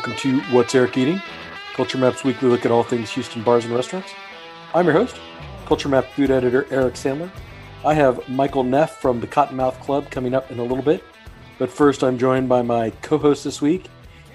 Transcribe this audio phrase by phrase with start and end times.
[0.00, 1.20] Welcome to What's Eric Eating,
[1.74, 4.14] Culture Map's weekly look at all things Houston bars and restaurants.
[4.72, 5.20] I'm your host,
[5.66, 7.30] Culture Map food editor Eric Sandler.
[7.84, 11.04] I have Michael Neff from the Cottonmouth Club coming up in a little bit.
[11.58, 13.88] But first, I'm joined by my co host this week.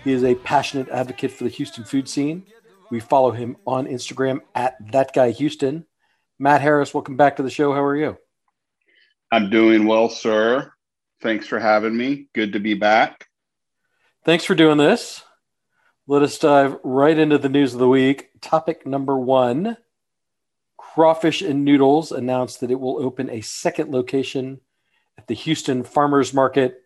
[0.04, 2.46] He is a passionate advocate for the Houston food scene.
[2.92, 5.88] We follow him on Instagram at That Guy Houston.
[6.38, 7.74] Matt Harris, welcome back to the show.
[7.74, 8.20] How are you?
[9.32, 10.72] I'm doing well, sir.
[11.22, 12.28] Thanks for having me.
[12.36, 13.30] Good to be back.
[14.26, 15.25] Thanks for doing this.
[16.08, 18.30] Let us dive right into the news of the week.
[18.40, 19.78] Topic number one
[20.78, 24.62] Crawfish and Noodles announced that it will open a second location
[25.18, 26.80] at the Houston Farmers Market.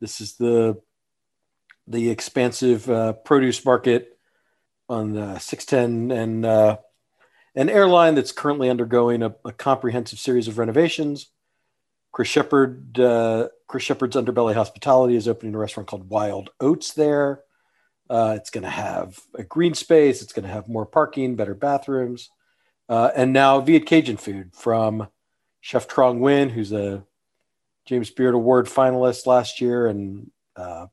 [0.00, 0.82] This is the
[1.86, 4.18] the expansive uh, produce market
[4.88, 6.78] on uh, 610 and uh,
[7.54, 11.30] an airline that's currently undergoing a, a, comprehensive series of renovations.
[12.10, 17.42] Chris Shepard, uh, Chris Shepard's Underbelly Hospitality is opening a restaurant called Wild Oats there.
[18.08, 20.22] Uh, it's going to have a green space.
[20.22, 22.30] It's going to have more parking, better bathrooms,
[22.88, 25.08] uh, and now Viet Cajun food from
[25.60, 27.04] Chef Trong Nguyen, who's a
[27.86, 30.86] James Beard Award finalist last year, and uh,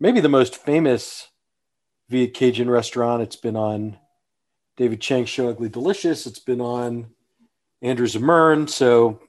[0.00, 1.28] maybe the most famous
[2.08, 3.22] Viet Cajun restaurant.
[3.22, 3.98] It's been on
[4.76, 6.26] David Chang's show Ugly Delicious.
[6.26, 7.08] It's been on
[7.82, 8.68] Andrew Zimmern.
[8.68, 9.20] So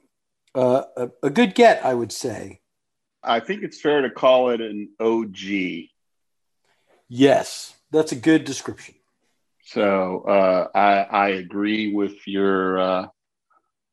[0.54, 2.60] uh, a, a good get, I would say.
[3.22, 5.88] I think it's fair to call it an OG.
[7.08, 8.94] Yes, that's a good description.
[9.64, 13.06] So uh, I, I, agree with your uh,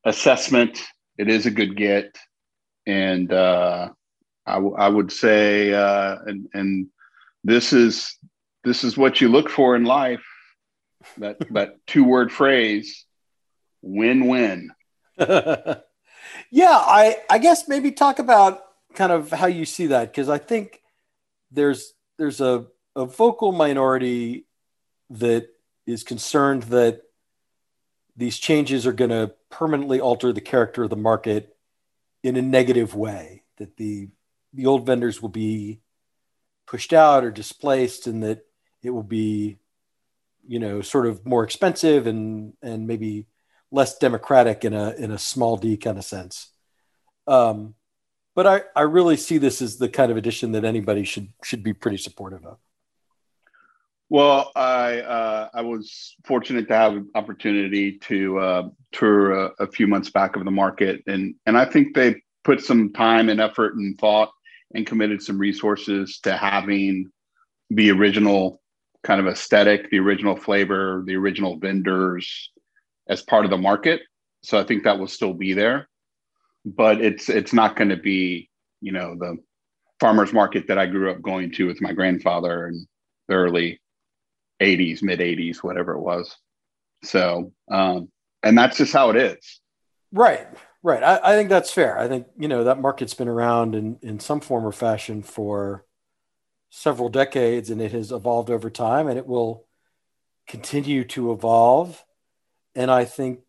[0.05, 0.81] assessment.
[1.17, 2.17] It is a good get,
[2.85, 3.89] and uh,
[4.45, 6.87] I, w- I would say, uh, and and
[7.43, 8.17] this is
[8.63, 10.25] this is what you look for in life.
[11.17, 13.05] That that two word phrase,
[13.81, 14.71] win win.
[15.17, 15.83] yeah,
[16.61, 18.61] I I guess maybe talk about
[18.93, 20.81] kind of how you see that because I think
[21.51, 24.45] there's there's a a vocal minority
[25.09, 25.49] that
[25.85, 27.01] is concerned that
[28.17, 31.55] these changes are going to permanently alter the character of the market
[32.23, 34.09] in a negative way that the
[34.53, 35.81] the old vendors will be
[36.65, 38.45] pushed out or displaced and that
[38.81, 39.57] it will be
[40.47, 43.27] you know sort of more expensive and and maybe
[43.71, 46.51] less democratic in a in a small d kind of sense.
[47.27, 47.75] Um
[48.33, 51.63] but i i really see this as the kind of addition that anybody should should
[51.63, 52.57] be pretty supportive of
[54.15, 59.67] well, I uh, I was fortunate to have an opportunity to uh, tour a, a,
[59.67, 63.41] few months back of the market, and and I think they put some time and
[63.41, 64.31] effort and thought
[64.73, 67.11] and committed some resources to having
[67.69, 68.61] the original
[69.03, 72.51] kind of aesthetic, the original flavor, the original vendors
[73.09, 73.99] as part of the market.
[74.43, 75.89] So I think that will still be there,
[76.63, 78.49] but it's it's not going to be
[78.79, 79.35] you know the
[79.99, 82.87] farmers market that I grew up going to with my grandfather in
[83.27, 83.81] the early
[84.61, 86.35] 80s, mid 80s, whatever it was.
[87.03, 88.09] So, um,
[88.43, 89.59] and that's just how it is.
[90.11, 90.47] Right,
[90.83, 91.03] right.
[91.03, 91.97] I, I, think that's fair.
[91.97, 95.85] I think, you know, that market's been around in, in some form or fashion for
[96.69, 99.65] several decades and it has evolved over time and it will
[100.47, 102.03] continue to evolve.
[102.75, 103.39] And I think,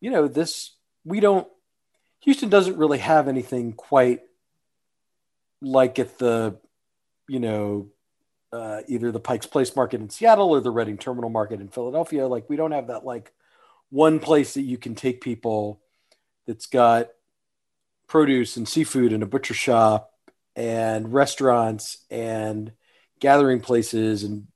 [0.00, 1.48] you know, this, we don't,
[2.20, 4.20] Houston doesn't really have anything quite
[5.62, 6.58] like at the,
[7.28, 7.88] you know,
[8.52, 12.26] uh, either the Pike's Place market in Seattle or the Reading Terminal market in Philadelphia.
[12.26, 13.32] Like we don't have that like
[13.90, 15.80] one place that you can take people
[16.46, 17.08] that's got
[18.06, 20.12] produce and seafood and a butcher shop
[20.56, 22.72] and restaurants and
[23.20, 24.46] gathering places and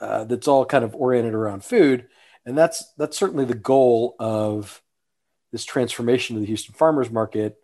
[0.00, 2.06] uh, that's all kind of oriented around food
[2.46, 4.82] and that's that's certainly the goal of
[5.52, 7.56] this transformation of the Houston farmers market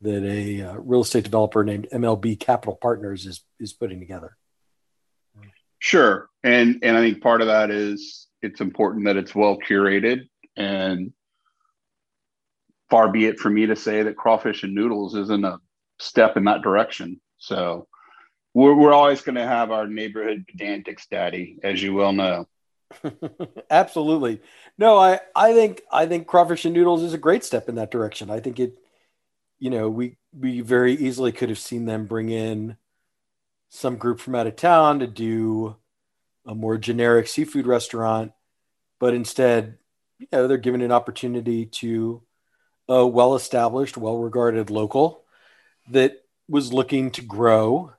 [0.00, 4.36] that a uh, real estate developer named MLB Capital Partners is is putting together.
[5.78, 10.28] Sure, and and I think part of that is it's important that it's well curated,
[10.56, 11.12] and
[12.90, 15.58] far be it for me to say that crawfish and noodles isn't a
[15.98, 17.20] step in that direction.
[17.38, 17.86] So
[18.54, 22.48] we're we're always going to have our neighborhood pedantics, daddy, as you well know.
[23.70, 24.40] Absolutely.
[24.78, 27.90] No, I I think I think crawfish and noodles is a great step in that
[27.90, 28.30] direction.
[28.30, 28.78] I think it,
[29.58, 32.76] you know, we we very easily could have seen them bring in
[33.68, 35.76] some group from out of town to do
[36.46, 38.32] a more generic seafood restaurant,
[38.98, 39.78] but instead,
[40.18, 42.22] you know, they're given an opportunity to
[42.88, 45.24] a well established, well regarded local
[45.90, 46.14] that
[46.48, 47.92] was looking to grow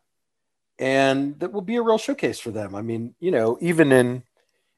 [0.80, 2.74] and that will be a real showcase for them.
[2.74, 4.24] I mean, you know, even in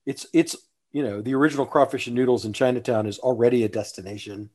[0.06, 0.56] it's it's
[0.92, 4.50] you know, the original crawfish and noodles in Chinatown is already a destination.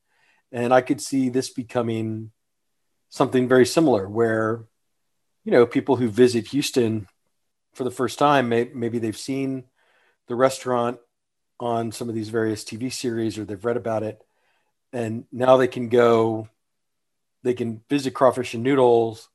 [0.52, 2.30] And I could see this becoming
[3.08, 4.66] something very similar where
[5.46, 7.06] you know, people who visit Houston
[7.72, 8.48] for the first time.
[8.48, 9.64] Maybe they've seen
[10.26, 10.98] the restaurant
[11.60, 14.20] on some of these various TV series or they've read about it.
[14.92, 16.48] And now they can go,
[17.44, 19.28] they can visit Crawfish and Noodles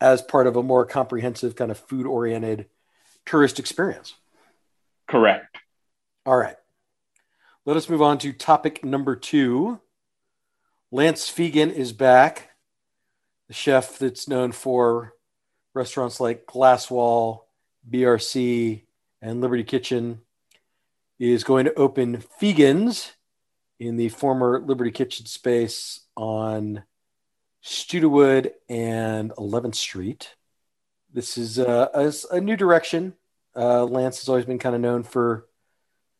[0.00, 2.66] as part of a more comprehensive kind of food oriented
[3.24, 4.14] tourist experience.
[5.06, 5.56] Correct.
[6.26, 6.56] All right.
[7.64, 9.80] Let us move on to topic number two.
[10.90, 12.50] Lance Fegen is back,
[13.46, 15.13] the chef that's known for
[15.74, 17.40] restaurants like Glasswall,
[17.90, 18.82] BRC,
[19.20, 20.20] and Liberty Kitchen,
[21.18, 23.12] is going to open Fegen's
[23.78, 26.84] in the former Liberty Kitchen space on
[27.62, 30.34] Studewood and 11th Street.
[31.12, 33.14] This is a, a, a new direction.
[33.56, 35.46] Uh, Lance has always been kind of known for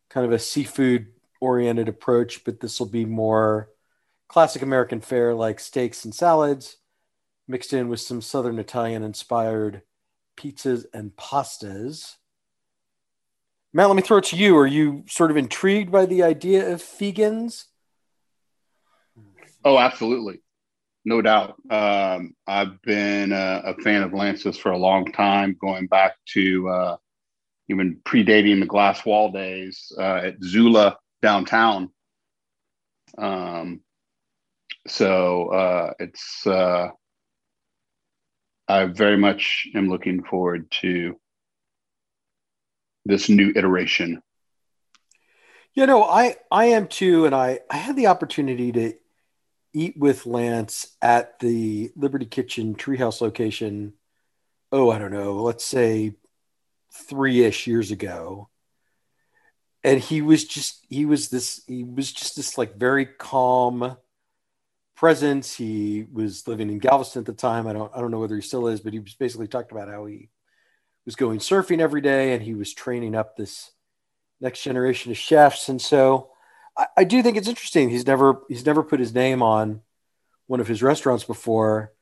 [0.08, 1.08] kind of a seafood
[1.40, 3.70] oriented approach, but this will be more
[4.28, 6.76] classic American fare like steaks and salads
[7.46, 9.82] mixed in with some Southern Italian inspired
[10.36, 12.16] pizzas and pastas.
[13.72, 14.56] Matt, let me throw it to you.
[14.56, 17.66] Are you sort of intrigued by the idea of Fegen's?
[19.64, 20.40] Oh, absolutely.
[21.04, 21.56] No doubt.
[21.70, 26.68] Um, I've been a, a, fan of Lance's for a long time, going back to
[26.68, 26.96] uh,
[27.68, 31.90] even predating the glass wall days uh, at Zula downtown.
[33.18, 33.80] Um,
[34.86, 36.88] so uh, it's uh,
[38.68, 41.18] I very much am looking forward to
[43.04, 44.22] this new iteration.
[45.74, 48.94] You know, I I am too, and I I had the opportunity to
[49.72, 53.94] eat with Lance at the Liberty Kitchen Treehouse location.
[54.72, 56.14] Oh, I don't know, let's say
[56.92, 58.48] three ish years ago,
[59.82, 63.96] and he was just he was this he was just this like very calm
[65.04, 65.54] presence.
[65.54, 67.66] He was living in Galveston at the time.
[67.66, 69.90] I don't I don't know whether he still is, but he was basically talked about
[69.90, 70.30] how he
[71.04, 73.70] was going surfing every day and he was training up this
[74.40, 75.68] next generation of chefs.
[75.68, 76.30] And so
[76.74, 77.90] I, I do think it's interesting.
[77.90, 79.82] He's never he's never put his name on
[80.46, 81.92] one of his restaurants before.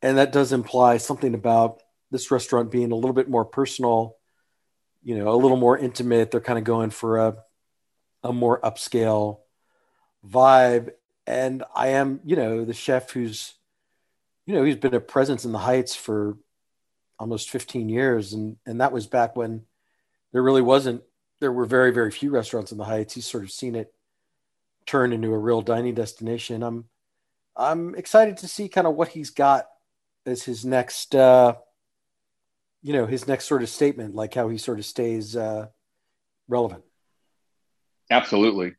[0.00, 1.82] And that does imply something about
[2.12, 4.18] this restaurant being a little bit more personal,
[5.02, 6.30] you know, a little more intimate.
[6.30, 7.38] They're kind of going for a
[8.22, 9.40] a more upscale
[10.24, 10.90] vibe
[11.26, 13.54] and I am, you know, the chef who's,
[14.46, 16.38] you know, he's been a presence in the Heights for
[17.18, 19.62] almost 15 years, and and that was back when
[20.32, 21.02] there really wasn't.
[21.40, 23.14] There were very very few restaurants in the Heights.
[23.14, 23.92] He's sort of seen it
[24.86, 26.62] turn into a real dining destination.
[26.62, 26.84] I'm
[27.56, 29.66] I'm excited to see kind of what he's got
[30.26, 31.54] as his next, uh,
[32.82, 35.66] you know, his next sort of statement, like how he sort of stays uh,
[36.46, 36.84] relevant.
[38.10, 38.74] Absolutely,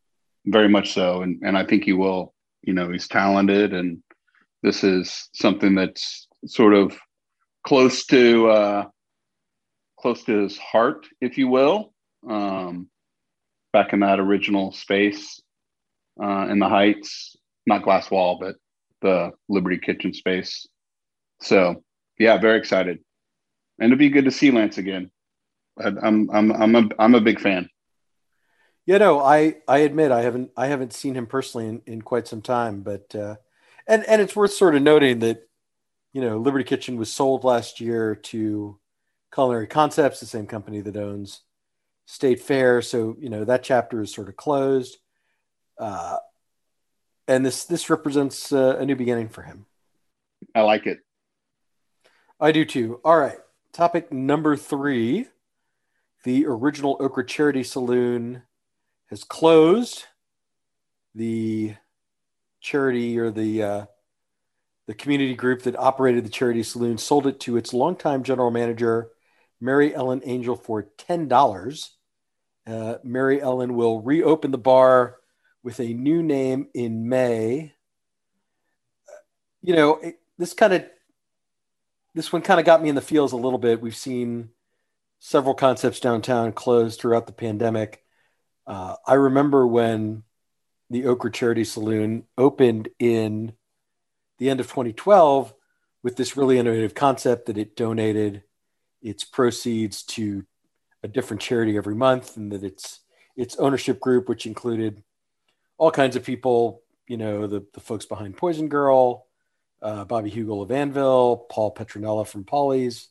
[0.45, 2.33] very much so, and and I think he will
[2.67, 3.97] you know he's talented and
[4.61, 6.95] this is something that's sort of
[7.65, 8.85] close to uh,
[9.99, 11.93] close to his heart if you will
[12.29, 12.87] um,
[13.73, 15.41] back in that original space
[16.21, 17.35] uh, in the heights
[17.65, 18.55] not glass wall but
[19.01, 20.67] the liberty kitchen space.
[21.41, 21.83] So
[22.19, 22.99] yeah very excited.
[23.79, 25.11] And it'd be good to see lance again.
[25.79, 27.69] I'm i'm i'm a, I'm a big fan
[28.87, 32.25] you know, I I admit I haven't I haven't seen him personally in, in quite
[32.25, 33.35] some time, but uh,
[33.85, 35.47] and and it's worth sort of noting that
[36.13, 38.79] you know Liberty Kitchen was sold last year to
[39.33, 41.41] Culinary Khancepts, the same company that owns
[42.05, 42.81] State Fair.
[42.81, 44.97] So you know that chapter is sort of closed,
[45.77, 46.19] uh,
[47.27, 49.65] and this this represents uh, a new beginning for him.
[50.55, 50.99] I like it.
[52.39, 53.01] I do too.
[53.03, 53.37] All right,
[53.73, 55.25] topic number three:
[56.23, 58.43] the original Okra Charity Saloon
[59.09, 60.05] has closed.
[61.15, 61.75] The
[62.61, 63.85] charity or the uh,
[64.87, 69.09] the community group that operated the charity saloon sold it to its longtime general manager,
[69.59, 71.95] Mary Ellen Angel, for ten dollars.
[72.65, 75.17] Uh, Mary Ellen will reopen the bar
[75.63, 77.73] with a new name in May.
[79.61, 80.85] You know, it, this kind of
[82.13, 83.81] this one kind of got me in the feels a little bit.
[83.81, 84.49] We've seen
[85.19, 88.03] several concepts downtown close throughout the pandemic.
[88.67, 90.23] Uh, I remember when
[90.89, 93.53] the Okra Charity Saloon opened in
[94.37, 95.53] the end of 2012
[96.03, 98.43] with this really innovative concept that it donated
[99.01, 100.45] its proceeds to
[101.03, 102.99] a different charity every month and that its
[103.35, 105.03] its ownership group which included
[105.77, 109.27] all kinds of people you know the, the folks behind poison girl
[109.81, 113.09] uh, bobby heugel of anvil paul petronella from paulie's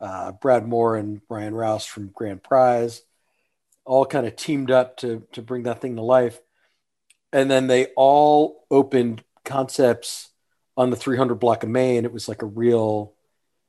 [0.00, 3.02] uh, brad moore and brian rouse from grand prize
[3.86, 6.38] all kind of teamed up to to bring that thing to life.
[7.32, 10.30] And then they all opened concepts
[10.76, 12.04] on the 300 block of Main.
[12.04, 13.14] It was like a real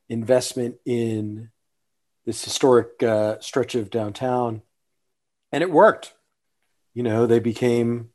[0.09, 1.49] investment in
[2.25, 4.61] this historic uh, stretch of downtown,
[5.51, 6.13] and it worked.
[6.93, 8.09] You know, they became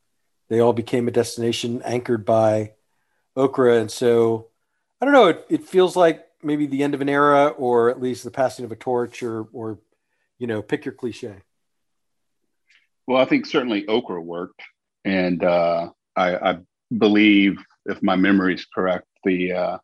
[0.49, 2.73] they all became a destination anchored by
[3.37, 4.49] okra, and so
[5.01, 5.29] I don't know.
[5.29, 8.65] It, it feels like maybe the end of an era, or at least the passing
[8.65, 9.79] of a torch, or or
[10.39, 11.37] you know, pick your cliche.
[13.07, 14.63] Well, I think certainly okra worked,
[15.05, 16.59] and uh, I, I,
[16.97, 17.57] believe,
[17.87, 19.79] if my memory is correct, the uh,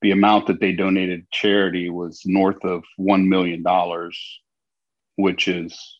[0.00, 4.18] the amount that they donated charity was north of one million dollars,
[5.16, 5.98] which is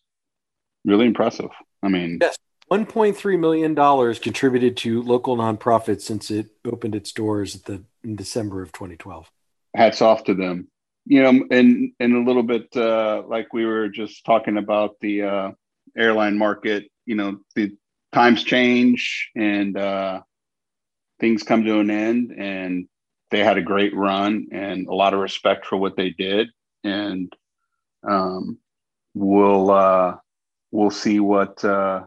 [0.85, 1.51] really impressive.
[1.83, 6.95] I mean, yes, one point three million dollars contributed to local nonprofits since it opened
[6.95, 9.31] its doors at the in December of 2012.
[9.75, 10.69] Hats off to them.
[11.05, 15.23] You know, and and a little bit uh, like we were just talking about the
[15.23, 15.51] uh,
[15.97, 16.91] airline market.
[17.07, 17.77] You know, the
[18.13, 20.23] times change and uh,
[21.19, 22.89] things come to an end, and
[23.31, 26.49] they had a great run and a lot of respect for what they did,
[26.85, 27.33] and
[28.07, 28.59] um,
[29.15, 30.17] we'll uh,
[30.71, 32.03] we'll see what uh,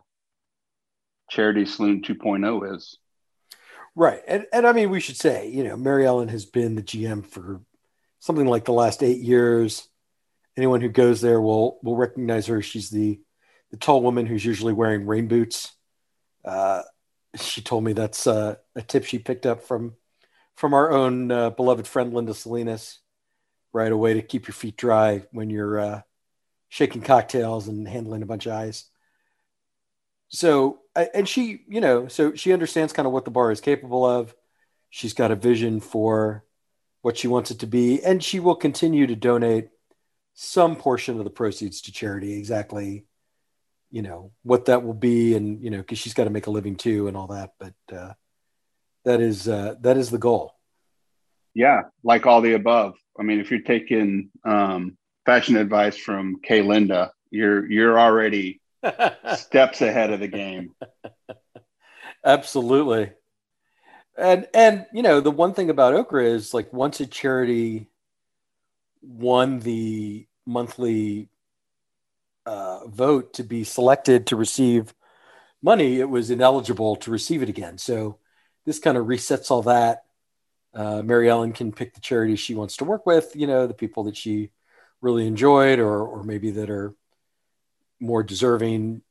[1.29, 2.97] Charity Saloon 2.0 is.
[3.95, 6.83] Right, and and I mean we should say you know Mary Ellen has been the
[6.83, 7.61] GM for
[8.19, 9.87] something like the last eight years.
[10.57, 12.61] Anyone who goes there will will recognize her.
[12.61, 13.19] She's the
[13.75, 15.73] the tall woman who's usually wearing rain boots.
[16.45, 16.81] Uh,
[17.35, 19.95] she told me that's uh, a tip she picked up from
[20.55, 22.99] from our own uh, beloved friend Linda Salinas,
[23.73, 23.91] right?
[23.91, 26.01] away to keep your feet dry when you're uh,
[26.69, 28.85] shaking cocktails and handling a bunch of ice.
[30.29, 30.79] So,
[31.13, 34.33] and she, you know, so she understands kind of what the bar is capable of.
[34.89, 36.45] She's got a vision for
[37.01, 39.67] what she wants it to be, and she will continue to donate
[40.33, 42.37] some portion of the proceeds to charity.
[42.37, 43.03] Exactly,
[43.91, 46.51] you know what that will be, and you know, because she's got to make a
[46.51, 47.51] living too, and all that.
[47.59, 48.13] But uh,
[49.05, 50.53] that is uh, that is the goal.
[51.53, 52.95] Yeah, like all the above.
[53.17, 58.61] I mean, if you're taking um, fashion advice from Kay Linda, you're you're already
[59.35, 60.73] steps ahead of the game.
[62.25, 63.11] Absolutely.
[64.17, 67.89] And and you know, the one thing about Okra is like once a charity
[69.01, 71.29] won the monthly
[72.45, 74.93] uh, vote to be selected to receive
[75.61, 77.77] money, it was ineligible to receive it again.
[77.77, 78.19] So
[78.65, 80.03] this kind of resets all that.
[80.73, 83.73] Uh, Mary Ellen can pick the charity she wants to work with, you know, the
[83.73, 84.51] people that she
[85.01, 86.93] really enjoyed or, or maybe that are
[87.99, 89.01] more deserving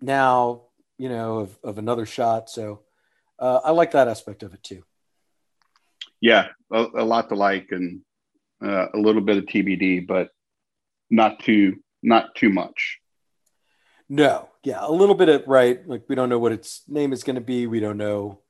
[0.00, 0.62] now,
[0.98, 2.48] you know, of, of another shot.
[2.48, 2.82] So
[3.38, 4.84] uh, I like that aspect of it too.
[6.20, 8.02] Yeah, a, a lot to like and
[8.64, 10.28] uh, a little bit of TBD, but
[11.10, 12.98] not too, not too much.
[14.08, 15.86] No, yeah, a little bit of right.
[15.86, 17.66] Like we don't know what its name is going to be.
[17.66, 18.40] We don't know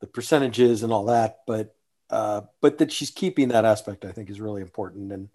[0.00, 1.74] the percentages and all that, but
[2.10, 5.12] uh, but that she's keeping that aspect, I think, is really important.
[5.12, 5.28] And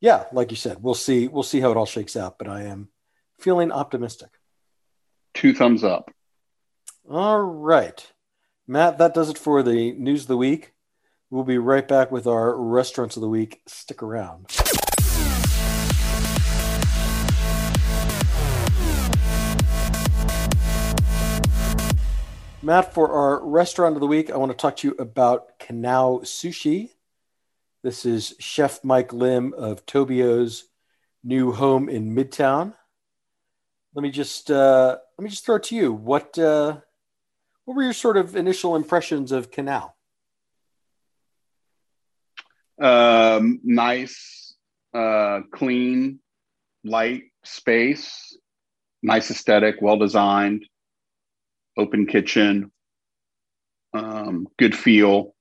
[0.00, 2.38] yeah, like you said, we'll see we'll see how it all shakes out.
[2.38, 2.88] But I am
[3.38, 4.30] feeling optimistic.
[5.34, 6.10] Two thumbs up.
[7.10, 8.12] All right,
[8.68, 10.72] Matt, that does it for the news of the week.
[11.30, 13.62] We'll be right back with our restaurants of the week.
[13.66, 14.46] Stick around.
[22.64, 26.22] Matt, for our restaurant of the week, I want to talk to you about Kanau
[26.22, 26.90] Sushi.
[27.82, 30.68] This is Chef Mike Lim of Tobiuo's
[31.24, 32.74] new home in Midtown.
[33.96, 35.92] Let me just uh, let me just throw it to you.
[35.92, 36.76] What uh,
[37.64, 39.90] what were your sort of initial impressions of Kanau?
[42.80, 44.54] Um, nice,
[44.94, 46.20] uh, clean,
[46.84, 48.38] light space,
[49.02, 50.64] nice aesthetic, well designed
[51.76, 52.70] open kitchen,
[53.94, 55.34] um, good feel,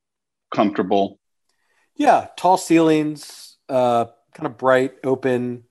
[0.53, 1.19] comfortable.
[1.95, 5.63] Yeah, tall ceilings, uh, kind of bright, open,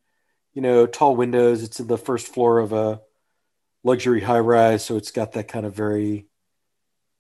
[0.54, 1.62] you know, tall windows.
[1.62, 3.00] It's in the first floor of a
[3.82, 6.26] luxury high rise, so it's got that kind of very,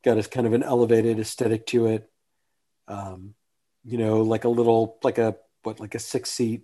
[0.04, 2.10] got a kind of an elevated aesthetic to it.
[2.88, 3.34] Um,
[3.84, 6.62] you know, like a little, like a what, like a six seat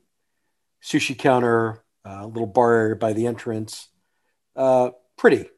[0.82, 3.88] sushi counter, a uh, little bar area by the entrance.
[4.54, 5.48] Uh, pretty,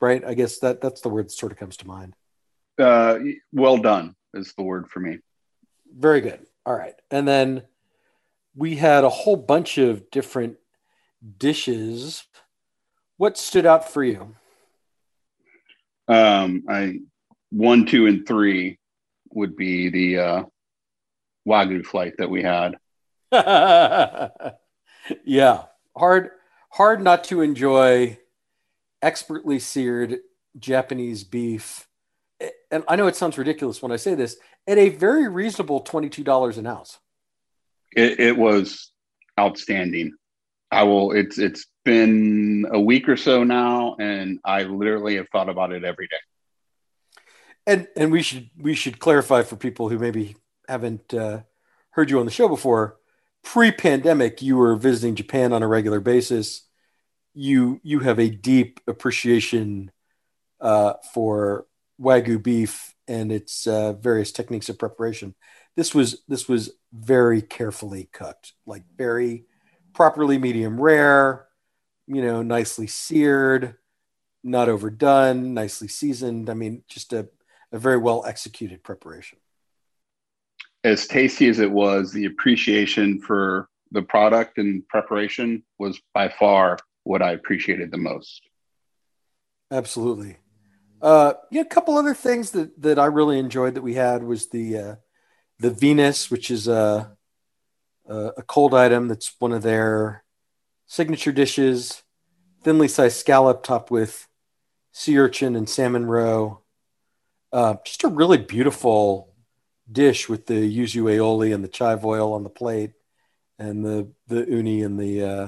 [0.00, 0.24] right?
[0.24, 2.14] I guess that that's the word that sort of comes to mind.
[2.78, 3.18] Uh,
[3.52, 5.18] well done is the word for me.
[5.96, 6.46] Very good.
[6.64, 7.62] All right, and then
[8.54, 10.58] we had a whole bunch of different
[11.38, 12.24] dishes.
[13.16, 14.34] What stood out for you?
[16.08, 17.00] Um, I
[17.50, 18.78] one, two, and three
[19.32, 20.42] would be the uh,
[21.46, 22.76] wagyu flight that we had.
[25.24, 25.64] yeah,
[25.96, 26.30] hard
[26.70, 28.18] hard not to enjoy
[29.02, 30.18] expertly seared
[30.58, 31.86] Japanese beef.
[32.70, 34.36] And I know it sounds ridiculous when I say this,
[34.66, 36.98] at a very reasonable $22 an ounce.
[37.96, 38.92] It, it was
[39.38, 40.12] outstanding.
[40.70, 41.12] I will.
[41.12, 45.84] It's it's been a week or so now, and I literally have thought about it
[45.84, 46.16] every day.
[47.66, 50.36] And and we should we should clarify for people who maybe
[50.68, 51.42] haven't uh,
[51.90, 52.96] heard you on the show before.
[53.44, 56.67] Pre-pandemic, you were visiting Japan on a regular basis.
[57.38, 59.92] You you have a deep appreciation
[60.60, 61.66] uh, for
[62.00, 65.36] wagyu beef and its uh, various techniques of preparation.
[65.76, 69.44] This was this was very carefully cooked, like very
[69.94, 71.46] properly medium rare,
[72.08, 73.76] you know, nicely seared,
[74.42, 76.50] not overdone, nicely seasoned.
[76.50, 77.28] I mean, just a,
[77.70, 79.38] a very well executed preparation.
[80.82, 86.78] As tasty as it was, the appreciation for the product and preparation was by far
[87.08, 88.42] what I appreciated the most.
[89.70, 90.36] Absolutely.
[91.00, 94.50] Uh, yeah, a couple other things that, that I really enjoyed that we had was
[94.50, 94.94] the uh,
[95.58, 97.16] the Venus, which is a
[98.08, 100.24] a cold item that's one of their
[100.86, 102.02] signature dishes.
[102.62, 104.26] Thinly sliced scallop topped with
[104.92, 106.62] sea urchin and salmon roe.
[107.52, 109.34] Uh, just a really beautiful
[109.90, 112.92] dish with the yuzu aioli and the chive oil on the plate,
[113.58, 115.46] and the the uni and the uh,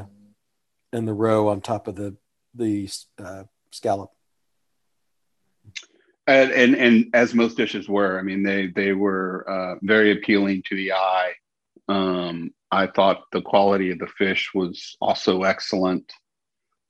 [0.92, 2.16] and the roe on top of the
[2.54, 4.11] the uh, scallop
[6.30, 10.62] and, and, and as most dishes were, I mean, they they were uh, very appealing
[10.68, 11.32] to the eye.
[11.88, 16.12] Um, I thought the quality of the fish was also excellent,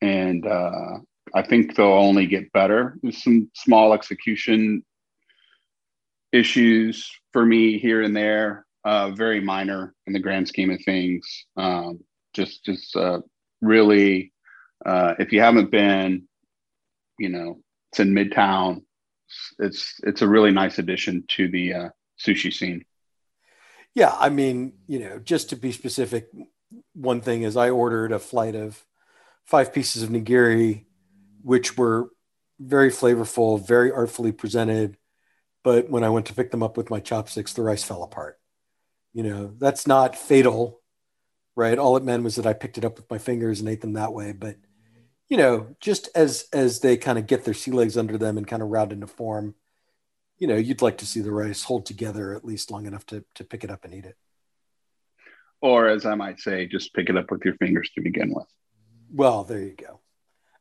[0.02, 0.98] and uh,
[1.34, 2.98] I think they'll only get better.
[3.02, 4.84] There's some small execution
[6.32, 11.46] issues for me here and there, uh, very minor in the grand scheme of things.
[11.56, 12.00] Um,
[12.34, 13.20] just just uh,
[13.60, 14.32] really,
[14.84, 16.26] uh, if you haven't been,
[17.18, 18.82] you know, it's in Midtown
[19.58, 22.84] it's it's a really nice addition to the uh, sushi scene.
[23.94, 26.28] Yeah, I mean, you know, just to be specific,
[26.94, 28.84] one thing is I ordered a flight of
[29.44, 30.84] five pieces of nigiri,
[31.42, 32.10] which were
[32.60, 34.96] very flavorful, very artfully presented.
[35.64, 38.38] But when I went to pick them up with my chopsticks, the rice fell apart.
[39.12, 40.79] You know, that's not fatal,
[41.60, 41.78] right?
[41.78, 43.92] All it meant was that I picked it up with my fingers and ate them
[43.92, 44.32] that way.
[44.32, 44.56] But
[45.28, 48.46] you know, just as as they kind of get their sea legs under them and
[48.46, 49.54] kind of round into form,
[50.38, 53.24] you know, you'd like to see the rice hold together at least long enough to
[53.34, 54.16] to pick it up and eat it.
[55.60, 58.46] Or as I might say, just pick it up with your fingers to begin with.
[59.12, 60.00] Well, there you go.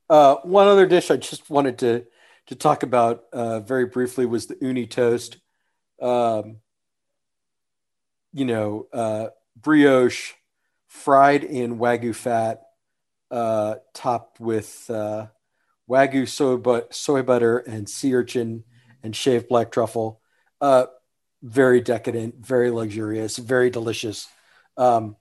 [0.10, 2.06] Uh, one other dish I just wanted to
[2.48, 5.38] to talk about uh, very briefly was the uni toast.
[6.02, 6.58] Um,
[8.34, 10.34] you know, uh, brioche
[10.90, 12.64] fried in wagyu fat
[13.32, 15.28] uh, topped with uh,
[15.90, 18.64] wagyu soy, but- soy butter and sea urchin
[19.02, 20.20] and shaved black truffle.
[20.60, 20.88] Uh,
[21.42, 24.28] very decadent, very luxurious, very delicious.
[24.76, 25.16] Um,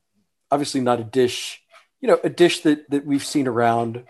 [0.51, 1.63] obviously, not a dish,
[2.01, 4.03] you know, a dish that that we've seen around,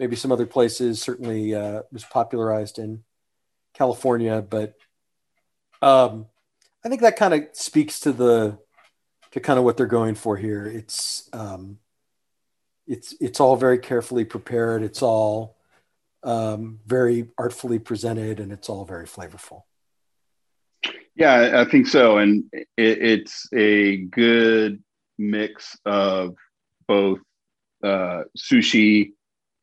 [0.00, 1.00] maybe some other places.
[1.00, 3.04] Certainly uh, was popularized in
[3.74, 4.74] California, but
[5.80, 6.26] um,
[6.84, 8.58] I think that kind of speaks to the
[9.34, 10.64] to kind of what they're going for here.
[10.64, 11.78] It's um,
[12.86, 14.84] it's it's all very carefully prepared.
[14.84, 15.56] It's all
[16.22, 19.62] um, very artfully presented, and it's all very flavorful.
[21.16, 24.80] Yeah, I think so, and it, it's a good
[25.18, 26.36] mix of
[26.86, 27.18] both
[27.82, 29.14] uh, sushi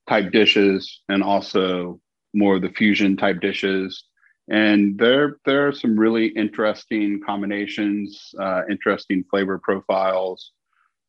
[0.09, 2.01] type dishes and also
[2.33, 4.03] more of the fusion type dishes.
[4.49, 10.51] And there, there are some really interesting combinations, uh, interesting flavor profiles.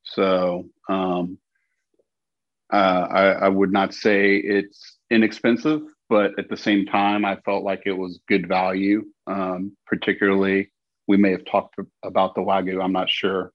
[0.05, 1.39] So, um,
[2.73, 7.65] uh, I, I, would not say it's inexpensive, but at the same time, I felt
[7.65, 9.05] like it was good value.
[9.27, 10.73] Um, particularly,
[11.07, 12.83] we may have talked about the wagyu.
[12.83, 13.53] I'm not sure.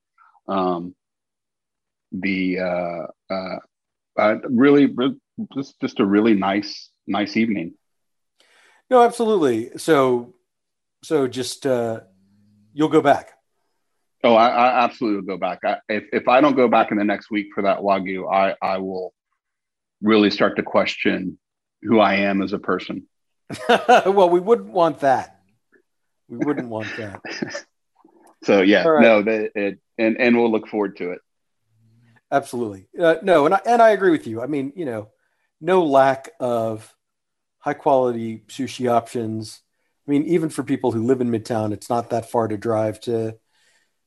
[0.47, 0.95] Um,
[2.11, 3.07] the uh,
[4.17, 4.95] uh, really,
[5.55, 7.73] just just a really nice nice evening.
[8.89, 9.77] No, absolutely.
[9.77, 10.33] So,
[11.03, 12.01] so just uh,
[12.73, 13.31] you'll go back.
[14.23, 15.59] Oh, I, I absolutely will go back.
[15.63, 18.55] I, if if I don't go back in the next week for that wagyu, I
[18.61, 19.13] I will
[20.01, 21.37] really start to question
[21.81, 23.07] who I am as a person.
[23.69, 25.39] well, we wouldn't want that.
[26.27, 27.21] We wouldn't want that.
[28.43, 29.01] so yeah, right.
[29.01, 31.19] no, that it, and and we'll look forward to it.
[32.31, 34.41] Absolutely, uh, no, and I, and I agree with you.
[34.41, 35.09] I mean, you know,
[35.61, 36.93] no lack of
[37.67, 39.61] high quality sushi options.
[40.07, 43.01] I mean, even for people who live in Midtown, it's not that far to drive
[43.01, 43.37] to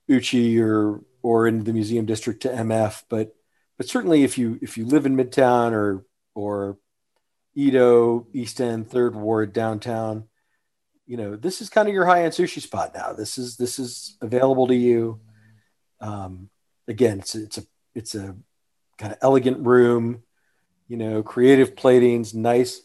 [0.09, 3.37] Uchi or or in the museum district to MF, but
[3.77, 6.79] but certainly if you if you live in Midtown or or
[7.55, 10.25] EaDo, East End, Third Ward, downtown,
[11.07, 13.13] you know this is kind of your high end sushi spot now.
[13.13, 15.21] This is this is available to you.
[16.01, 16.49] Um,
[16.89, 18.35] again, it's it's a it's a
[18.97, 20.23] kind of elegant room,
[20.89, 22.81] you know, creative platings, nice,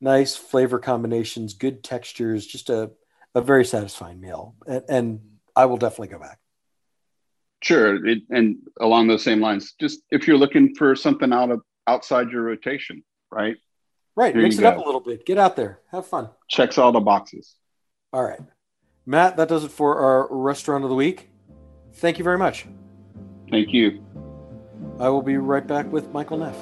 [0.00, 2.90] nice flavor combinations, good textures, just a,
[3.34, 4.54] a very satisfying meal.
[4.66, 5.20] And, and
[5.54, 6.38] I will definitely go back.
[7.62, 8.04] Sure.
[8.06, 12.30] It, and along those same lines, just if you're looking for something out of outside
[12.30, 13.56] your rotation, right?
[14.16, 14.34] Right.
[14.34, 14.68] Here Mix it go.
[14.68, 15.26] up a little bit.
[15.26, 15.80] Get out there.
[15.92, 16.30] Have fun.
[16.48, 17.54] Checks all the boxes.
[18.12, 18.40] All right.
[19.06, 21.30] Matt, that does it for our restaurant of the week.
[21.94, 22.66] Thank you very much.
[23.50, 24.04] Thank you.
[24.98, 26.56] I will be right back with Michael Neff.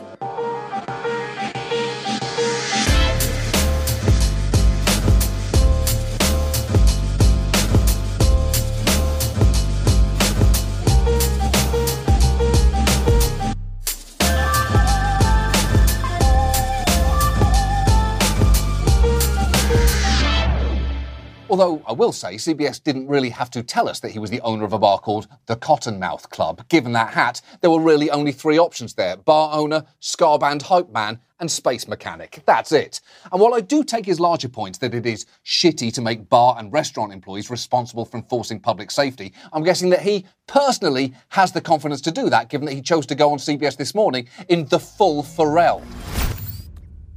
[21.58, 24.40] Although I will say, CBS didn't really have to tell us that he was the
[24.42, 26.62] owner of a bar called the Cottonmouth Club.
[26.68, 30.88] Given that hat, there were really only three options there bar owner, ska band hype
[30.92, 32.44] man, and space mechanic.
[32.46, 33.00] That's it.
[33.32, 36.54] And while I do take his larger point that it is shitty to make bar
[36.60, 41.60] and restaurant employees responsible for enforcing public safety, I'm guessing that he personally has the
[41.60, 44.66] confidence to do that, given that he chose to go on CBS this morning in
[44.66, 45.82] the full Pharrell.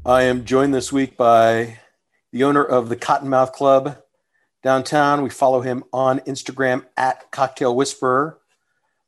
[0.03, 1.77] I am joined this week by
[2.31, 4.00] the owner of the Cottonmouth Club,
[4.63, 5.21] downtown.
[5.21, 8.37] We follow him on Instagram at Cocktail Whisperer.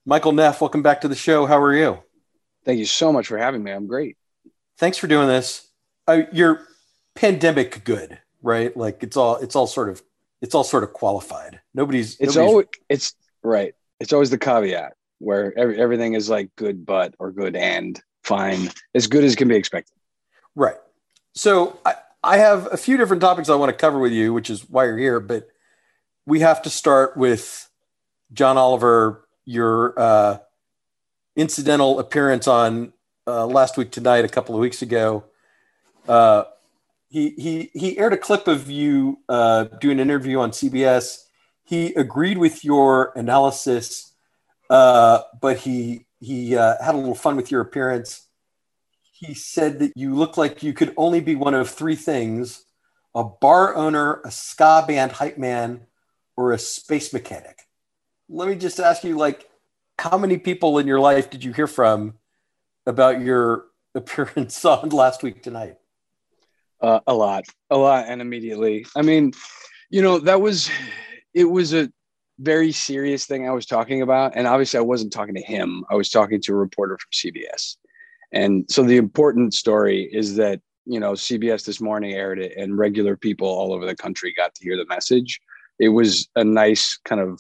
[0.06, 1.46] Michael Neff, welcome back to the show.
[1.46, 2.00] How are you?
[2.66, 3.72] Thank you so much for having me.
[3.72, 4.18] I'm great.
[4.78, 5.68] Thanks for doing this.
[6.08, 6.66] Uh, you're
[7.16, 8.76] pandemic good, right?
[8.76, 10.02] Like it's all it's all sort of
[10.42, 11.62] it's all sort of qualified.
[11.74, 12.38] Nobody's it's nobody's...
[12.38, 13.76] always it's right.
[14.00, 18.70] It's always the caveat where every, everything is like good but or good and fine
[18.94, 19.96] as good as can be expected.
[20.56, 20.76] Right.
[21.36, 24.50] So I, I have a few different topics I want to cover with you, which
[24.50, 25.20] is why you're here.
[25.20, 25.50] But
[26.26, 27.70] we have to start with
[28.32, 30.38] John Oliver, your uh,
[31.36, 32.94] incidental appearance on
[33.28, 35.26] uh, last week tonight, a couple of weeks ago.
[36.08, 36.46] Uh,
[37.10, 41.26] he he he aired a clip of you uh, doing an interview on CBS.
[41.66, 44.14] He agreed with your analysis,
[44.70, 48.28] uh, but he he uh, had a little fun with your appearance
[49.26, 52.66] he said that you look like you could only be one of three things
[53.16, 55.82] a bar owner, a ska band hype man,
[56.36, 57.60] or a space mechanic.
[58.28, 59.48] Let me just ask you, like,
[60.00, 62.16] how many people in your life did you hear from
[62.88, 65.78] about your appearance on last week tonight?
[66.82, 68.86] Uh, a lot, a lot, and immediately.
[68.96, 69.34] I mean,
[69.92, 70.70] you know, that was,
[71.36, 71.92] it was a
[72.40, 74.34] very serious thing I was talking about.
[74.36, 77.78] And obviously, I wasn't talking to him, I was talking to a reporter from CBS.
[78.34, 82.78] And so the important story is that, you know, CBS this morning aired it and
[82.78, 85.40] regular people all over the country got to hear the message.
[85.80, 87.40] It was a nice kind of,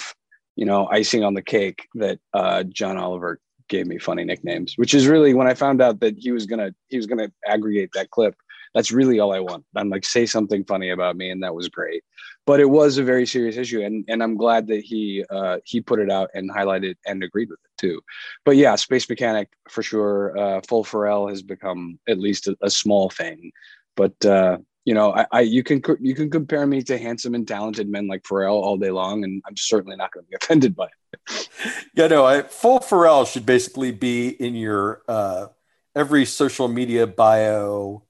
[0.55, 4.93] you know, icing on the cake that uh, John Oliver gave me funny nicknames, which
[4.93, 8.11] is really when I found out that he was gonna he was gonna aggregate that
[8.11, 8.35] clip
[8.73, 9.65] that's really all I want.
[9.75, 12.03] I'm like, say something funny about me, and that was great.
[12.45, 15.79] But it was a very serious issue, and and I'm glad that he uh, he
[15.79, 18.01] put it out and highlighted and agreed with it too.
[18.45, 20.37] But yeah, Space Mechanic for sure.
[20.37, 23.51] Uh, Full Pharrell has become at least a, a small thing,
[23.95, 27.47] but uh, you know, I, I, you can you can compare me to handsome and
[27.47, 30.75] talented men like Pharrell all day long, and I'm certainly not going to be offended
[30.75, 31.49] by it.
[31.95, 35.47] yeah, no, I, Full Pharrell should basically be in your uh,
[35.95, 38.03] every social media bio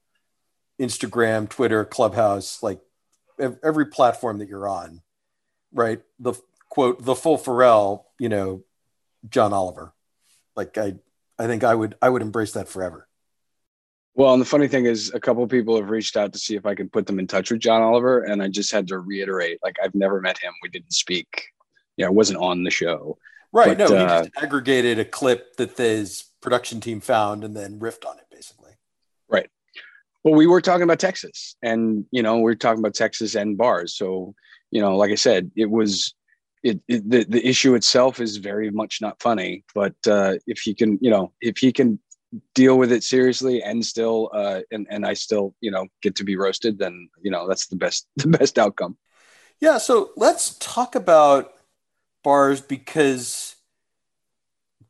[0.80, 2.80] Instagram, Twitter, Clubhouse, like
[3.38, 5.00] every platform that you're on,
[5.72, 6.00] right?
[6.18, 6.34] The
[6.68, 8.64] quote, the full Pharrell, you know,
[9.28, 9.92] John Oliver.
[10.56, 10.94] Like I,
[11.38, 13.08] I think I would, I would embrace that forever.
[14.16, 16.66] Well, and the funny thing is, a couple people have reached out to see if
[16.66, 19.58] I could put them in touch with John Oliver, and I just had to reiterate,
[19.64, 20.52] like I've never met him.
[20.62, 21.46] We didn't speak.
[21.96, 23.18] Yeah, I wasn't on the show.
[23.52, 23.76] Right.
[23.76, 27.80] But, no, uh, he just aggregated a clip that his production team found and then
[27.80, 28.72] riffed on it, basically.
[29.28, 29.50] Right.
[30.22, 33.58] Well, we were talking about Texas, and you know, we are talking about Texas and
[33.58, 33.96] bars.
[33.96, 34.36] So,
[34.70, 36.14] you know, like I said, it was
[36.64, 39.64] it, it, the the issue itself is very much not funny.
[39.74, 42.00] But uh, if he can, you know, if he can
[42.54, 46.24] deal with it seriously and still uh, and and I still, you know, get to
[46.24, 48.96] be roasted, then you know that's the best the best outcome.
[49.60, 49.78] Yeah.
[49.78, 51.52] So let's talk about
[52.24, 53.56] bars because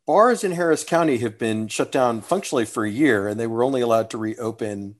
[0.06, 3.64] bars in Harris County have been shut down functionally for a year, and they were
[3.64, 4.94] only allowed to reopen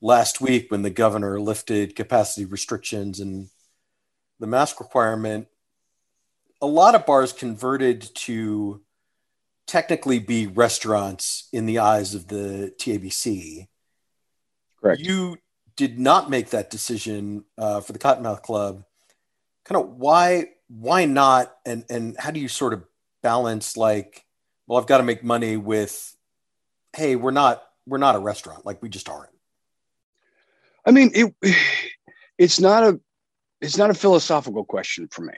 [0.00, 3.48] last week when the governor lifted capacity restrictions and
[4.38, 5.48] the mask requirement,
[6.60, 8.82] a lot of bars converted to
[9.66, 13.68] technically be restaurants in the eyes of the TABC.
[14.80, 15.00] Correct.
[15.00, 15.36] You
[15.76, 18.84] did not make that decision uh, for the Cottonmouth Club.
[19.64, 22.84] Kind of why why not and and how do you sort of
[23.22, 24.24] balance like
[24.68, 26.14] well, I've got to make money with,
[26.94, 29.32] hey, we're not we're not a restaurant, like we just aren't.
[30.84, 31.34] I mean, it
[32.38, 33.00] it's not a
[33.60, 35.34] it's not a philosophical question for me.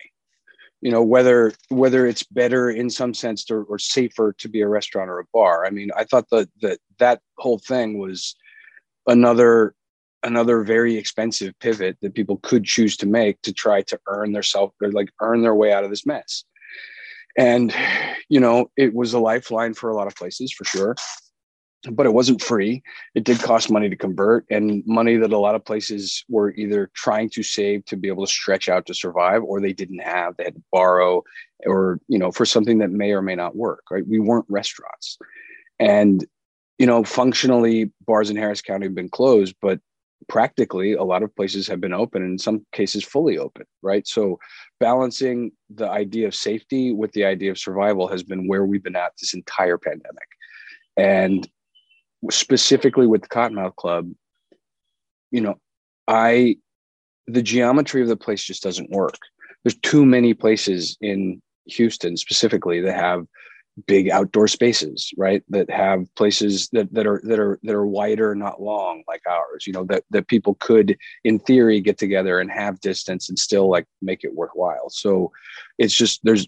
[0.81, 4.69] You know whether whether it's better in some sense to, or safer to be a
[4.69, 5.67] restaurant or a bar.
[5.67, 8.35] I mean, I thought that that that whole thing was
[9.07, 9.75] another
[10.23, 14.43] another very expensive pivot that people could choose to make to try to earn their
[14.43, 16.45] self or like earn their way out of this mess.
[17.37, 17.75] And
[18.29, 20.97] you know, it was a lifeline for a lot of places for sure
[21.91, 22.83] but it wasn't free.
[23.15, 26.91] It did cost money to convert and money that a lot of places were either
[26.95, 30.37] trying to save to be able to stretch out to survive or they didn't have.
[30.37, 31.23] They had to borrow
[31.65, 34.07] or, you know, for something that may or may not work, right?
[34.07, 35.19] We weren't restaurants.
[35.79, 36.25] And,
[36.79, 39.81] you know, functionally, bars in Harris County have been closed, but
[40.29, 44.07] practically a lot of places have been open and in some cases fully open right
[44.07, 44.39] so
[44.79, 48.95] balancing the idea of safety with the idea of survival has been where we've been
[48.95, 50.29] at this entire pandemic
[50.99, 51.49] and
[52.31, 54.11] specifically with the Cottonmouth Club,
[55.31, 55.57] you know,
[56.07, 56.57] I
[57.27, 59.19] the geometry of the place just doesn't work.
[59.63, 63.27] There's too many places in Houston specifically that have
[63.87, 65.43] big outdoor spaces, right?
[65.49, 69.67] That have places that, that are that are that are wider, not long, like ours.
[69.67, 73.69] You know, that that people could, in theory, get together and have distance and still
[73.69, 74.91] like make it worthwhile.
[74.91, 75.31] So
[75.79, 76.47] it's just there's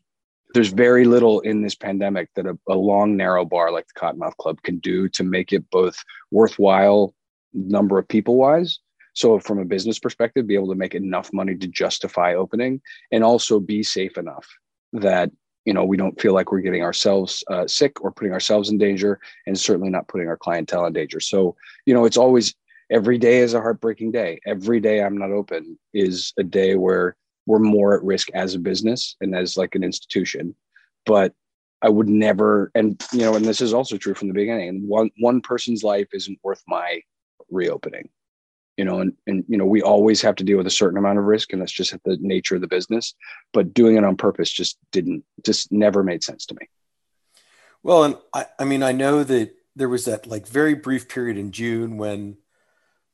[0.55, 4.37] there's very little in this pandemic that a, a, long narrow bar like the cottonmouth
[4.37, 5.97] club can do to make it both
[6.31, 7.15] worthwhile
[7.53, 8.79] number of people wise.
[9.15, 13.23] So from a business perspective be able to make enough money to justify opening and
[13.23, 14.49] also be safe enough
[14.95, 15.31] that
[15.65, 18.79] you know we don't feel like we're getting ourselves uh, sick or putting ourselves in
[18.79, 21.21] danger and certainly not putting our clientele in danger.
[21.21, 22.55] So you know it's always
[22.91, 24.41] every day is a heartbreaking day.
[24.47, 28.59] Every day i'm not open is a day where we're more at risk as a
[28.59, 30.55] business and as like an institution.
[31.05, 31.35] But
[31.83, 34.69] I would never, and you know, and this is also true from the beginning.
[34.69, 37.03] And one one person's life isn't worth my
[37.51, 38.09] reopening.
[38.77, 41.19] You know, and and you know, we always have to deal with a certain amount
[41.19, 43.15] of risk, and that's just the nature of the business.
[43.53, 46.69] But doing it on purpose just didn't, just never made sense to me.
[47.83, 51.37] Well, and I, I mean, I know that there was that like very brief period
[51.37, 52.37] in June when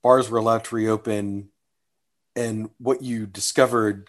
[0.03, 1.49] bars were allowed to reopen
[2.38, 4.09] and what you discovered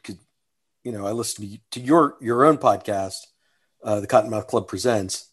[0.83, 3.25] you know i listened to, your your own podcast
[3.83, 5.29] uh, the cottonmouth club presents.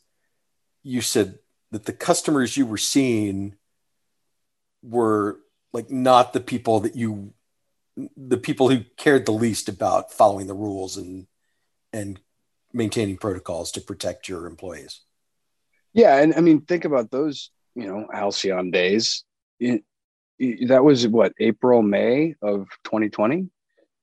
[0.83, 1.39] You said
[1.73, 3.57] that the customers you were seeing
[4.83, 5.41] were
[5.73, 7.33] like not the people that you
[8.17, 11.27] the people who cared the least about following the rules and
[11.93, 12.21] and
[12.73, 15.01] maintaining protocols to protect your employees.
[15.93, 19.25] Yeah and i mean think about those you know halcyon days
[20.67, 23.49] that was what April, May of 2020.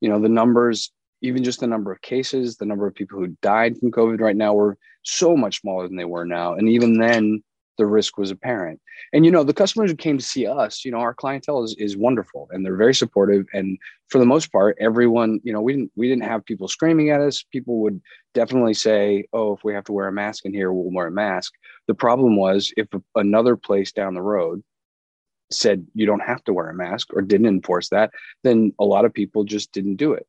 [0.02, 0.92] You know, the numbers,
[1.22, 4.36] even just the number of cases, the number of people who died from COVID right
[4.36, 6.54] now were so much smaller than they were now.
[6.54, 7.44] And even then,
[7.78, 8.80] the risk was apparent.
[9.14, 11.76] And you know, the customers who came to see us, you know, our clientele is,
[11.80, 13.46] is wonderful and they're very supportive.
[13.54, 13.78] And
[14.10, 17.22] for the most part, everyone, you know, we didn't we didn't have people screaming at
[17.22, 17.44] us.
[17.52, 18.02] People would
[18.34, 21.12] definitely say, "Oh, if we have to wear a mask in here, we'll wear a
[21.12, 21.54] mask."
[21.88, 24.64] The problem was if another place down the road
[25.54, 28.12] said you don't have to wear a mask or didn't enforce that,
[28.44, 30.28] then a lot of people just didn't do it.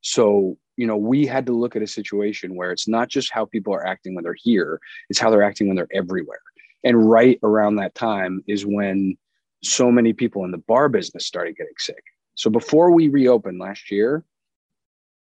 [0.00, 3.46] So, you know, we had to look at a situation where it's not just how
[3.46, 6.40] people are acting when they're here, it's how they're acting when they're everywhere.
[6.84, 9.16] And right around that time is when
[9.62, 12.02] so many people in the bar business started getting sick.
[12.34, 14.24] So before we reopened last year,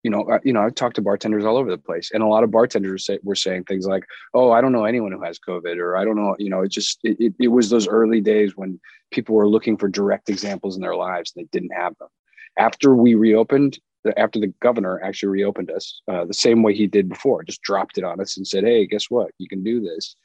[0.04, 2.28] you know, uh, you know, I've talked to bartenders all over the place, and a
[2.28, 5.40] lot of bartenders say, were saying things like, "Oh, I don't know anyone who has
[5.40, 8.20] COVID," or "I don't know," you know, it just it, it, it was those early
[8.20, 8.80] days when
[9.12, 12.10] people were looking for direct examples in their lives and they didn't have them.
[12.58, 13.80] After we reopened,
[14.18, 17.98] after the governor actually reopened us, uh, the same way he did before, just dropped
[17.98, 19.32] it on us and said, "Hey, guess what?
[19.38, 20.18] You can do this."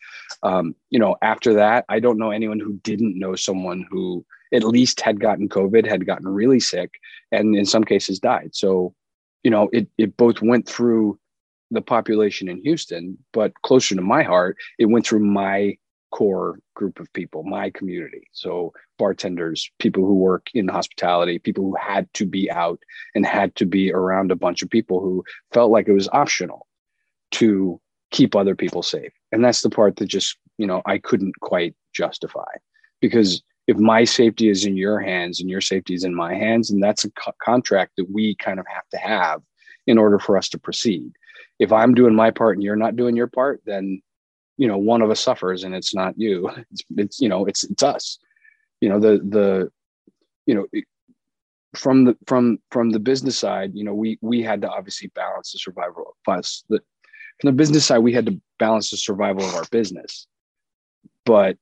[0.42, 4.64] Um, you know, after that, I don't know anyone who didn't know someone who at
[4.64, 6.90] least had gotten COVID, had gotten really sick,
[7.30, 8.50] and in some cases died.
[8.54, 8.94] So
[9.48, 11.18] you know, it it both went through
[11.70, 15.74] the population in Houston, but closer to my heart, it went through my
[16.10, 18.28] core group of people, my community.
[18.32, 22.78] So bartenders, people who work in hospitality, people who had to be out
[23.14, 26.66] and had to be around a bunch of people who felt like it was optional
[27.30, 27.80] to
[28.10, 29.14] keep other people safe.
[29.32, 32.52] And that's the part that just, you know, I couldn't quite justify
[33.00, 36.70] because if my safety is in your hands and your safety is in my hands,
[36.70, 39.42] and that's a co- contract that we kind of have to have
[39.86, 41.12] in order for us to proceed.
[41.58, 44.02] If I'm doing my part and you're not doing your part, then
[44.56, 46.50] you know one of us suffers, and it's not you.
[46.70, 48.18] It's, it's you know it's it's us.
[48.80, 49.70] You know the the
[50.46, 50.66] you know
[51.76, 55.52] from the from from the business side, you know we we had to obviously balance
[55.52, 56.64] the survival of us.
[56.70, 56.80] The
[57.38, 60.26] from the business side, we had to balance the survival of our business.
[61.26, 61.58] But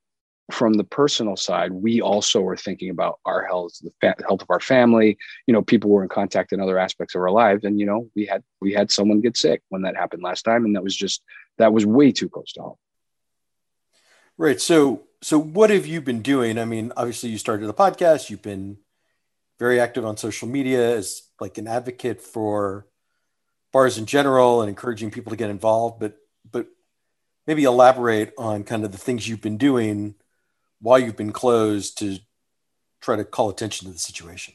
[0.51, 4.51] from the personal side, we also were thinking about our health, the fa- health of
[4.51, 5.19] our family.
[5.47, 8.09] You know, people were in contact in other aspects of our lives, and you know,
[8.15, 10.97] we had we had someone get sick when that happened last time, and that was
[10.97, 11.23] just
[11.59, 12.77] that was way too close to home.
[14.39, 14.61] Right.
[14.61, 16.59] So, so what have you been doing?
[16.59, 18.29] I mean, obviously, you started the podcast.
[18.29, 18.79] You've been
[19.59, 22.87] very active on social media as like an advocate for
[23.73, 25.99] bars in general and encouraging people to get involved.
[25.99, 26.19] But,
[26.51, 26.67] but
[27.47, 30.15] maybe elaborate on kind of the things you've been doing
[30.81, 32.19] while you've been closed to
[33.01, 34.55] try to call attention to the situation?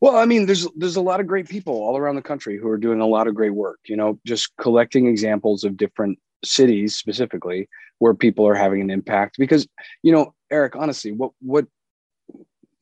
[0.00, 2.68] Well, I mean, there's there's a lot of great people all around the country who
[2.68, 3.78] are doing a lot of great work.
[3.84, 7.68] You know, just collecting examples of different cities specifically
[8.00, 9.36] where people are having an impact.
[9.38, 9.68] Because
[10.02, 11.66] you know, Eric, honestly, what what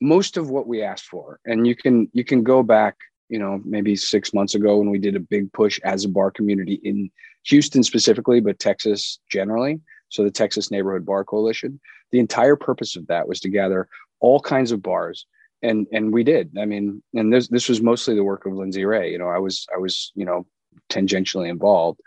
[0.01, 2.97] most of what we asked for, and you can you can go back,
[3.29, 6.31] you know, maybe six months ago when we did a big push as a bar
[6.31, 7.11] community in
[7.45, 9.79] Houston specifically, but Texas generally
[10.11, 11.81] so the Texas Neighborhood Bar Coalition.
[12.13, 13.89] The entire purpose of that was to gather
[14.21, 15.27] all kinds of bars,
[15.63, 16.57] and and we did.
[16.59, 19.13] I mean, and this this was mostly the work of Lindsay Ray.
[19.13, 20.47] You know, I was I was you know
[20.91, 22.01] tangentially involved,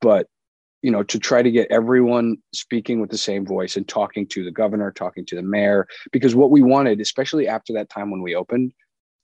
[0.00, 0.28] but
[0.82, 4.44] you know to try to get everyone speaking with the same voice and talking to
[4.44, 8.22] the governor, talking to the mayor, because what we wanted, especially after that time when
[8.22, 8.72] we opened,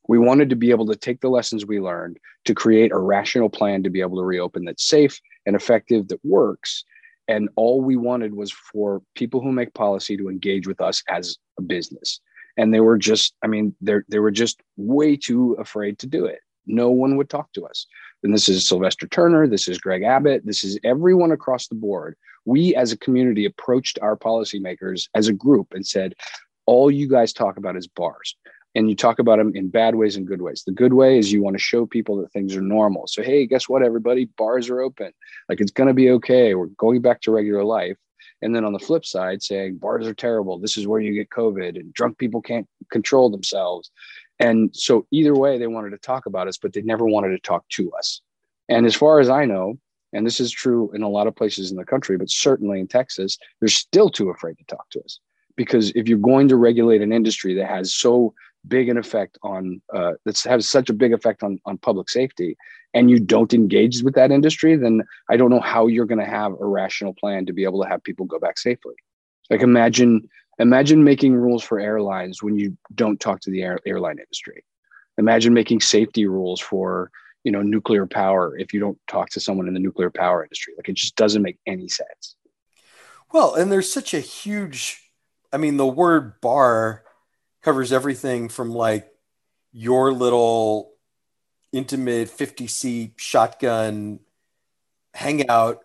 [0.09, 3.49] we wanted to be able to take the lessons we learned to create a rational
[3.49, 6.85] plan to be able to reopen that's safe and effective that works
[7.29, 11.37] and all we wanted was for people who make policy to engage with us as
[11.59, 12.21] a business.
[12.57, 16.25] And they were just i mean they they were just way too afraid to do
[16.25, 16.41] it.
[16.67, 17.87] No one would talk to us.
[18.23, 19.47] And this is sylvester turner.
[19.47, 20.43] This is greg abbott.
[20.45, 22.17] This is everyone across the board.
[22.45, 26.15] We as a community approached our policymakers as a group and said
[26.67, 28.37] all you guys talk about is bars
[28.77, 30.63] and you talk about them in bad ways and good ways.
[30.65, 33.07] The good way is you want to show people that things are normal.
[33.07, 34.27] So, hey, guess what, everybody?
[34.37, 35.13] Bars are open.
[35.49, 36.55] Like it's going to be okay.
[36.55, 37.97] We're going back to regular life.
[38.43, 40.59] And then on the flip side, saying bars are terrible.
[40.59, 43.91] This is where you get COVID and drunk people can't control themselves.
[44.39, 47.39] And so, either way, they wanted to talk about us, but they never wanted to
[47.39, 48.21] talk to us.
[48.69, 49.79] And as far as I know,
[50.13, 52.89] and this is true in a lot of places in the country, but certainly in
[52.89, 55.19] Texas, they're still too afraid to talk to us
[55.57, 58.35] because if you're going to regulate an industry that has so
[58.69, 62.57] big an effect on uh, that has such a big effect on on public safety
[62.95, 66.25] and you don't engage with that industry then i don't know how you're going to
[66.25, 68.95] have a rational plan to be able to have people go back safely.
[69.51, 74.19] Like imagine imagine making rules for airlines when you don't talk to the air, airline
[74.19, 74.65] industry.
[75.19, 77.11] Imagine making safety rules for
[77.45, 80.75] you know nuclear power if you don't talk to someone in the nuclear power industry.
[80.77, 82.37] Like it just doesn't make any sense.
[83.33, 85.03] Well and there's such a huge
[85.53, 87.05] i mean the word bar
[87.67, 89.13] covers everything from like
[89.73, 90.93] your little
[91.73, 94.21] intimate 50 seat shotgun
[95.13, 95.81] hangout.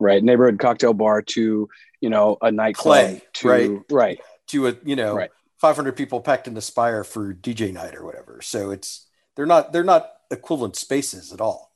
[0.00, 1.68] Right neighborhood cocktail bar to
[2.00, 3.70] you know a nightclub to right?
[3.90, 4.20] Right.
[4.48, 5.30] To a you know right.
[5.58, 8.40] 500 people packed in the spire for dj night or whatever.
[8.40, 11.72] So it's they're not they're not equivalent spaces at all.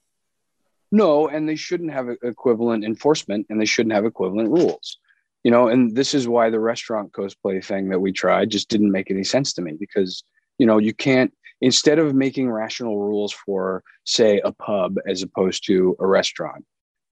[0.93, 4.99] No and they shouldn't have equivalent enforcement and they shouldn't have equivalent rules
[5.45, 8.93] you know and this is why the restaurant cosplay thing that we tried just didn't
[8.93, 10.25] make any sense to me because
[10.59, 15.65] you know you can't instead of making rational rules for say a pub as opposed
[15.67, 16.65] to a restaurant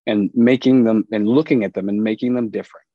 [0.07, 2.87] and making them and looking at them and making them different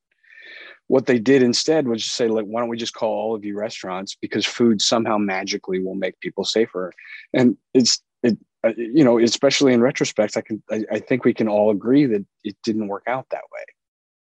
[0.87, 3.43] what they did instead was just say like why don't we just call all of
[3.43, 6.91] you restaurants because food somehow magically will make people safer.
[7.33, 11.33] And it's it uh, you know especially in retrospect i can I, I think we
[11.33, 13.63] can all agree that it didn't work out that way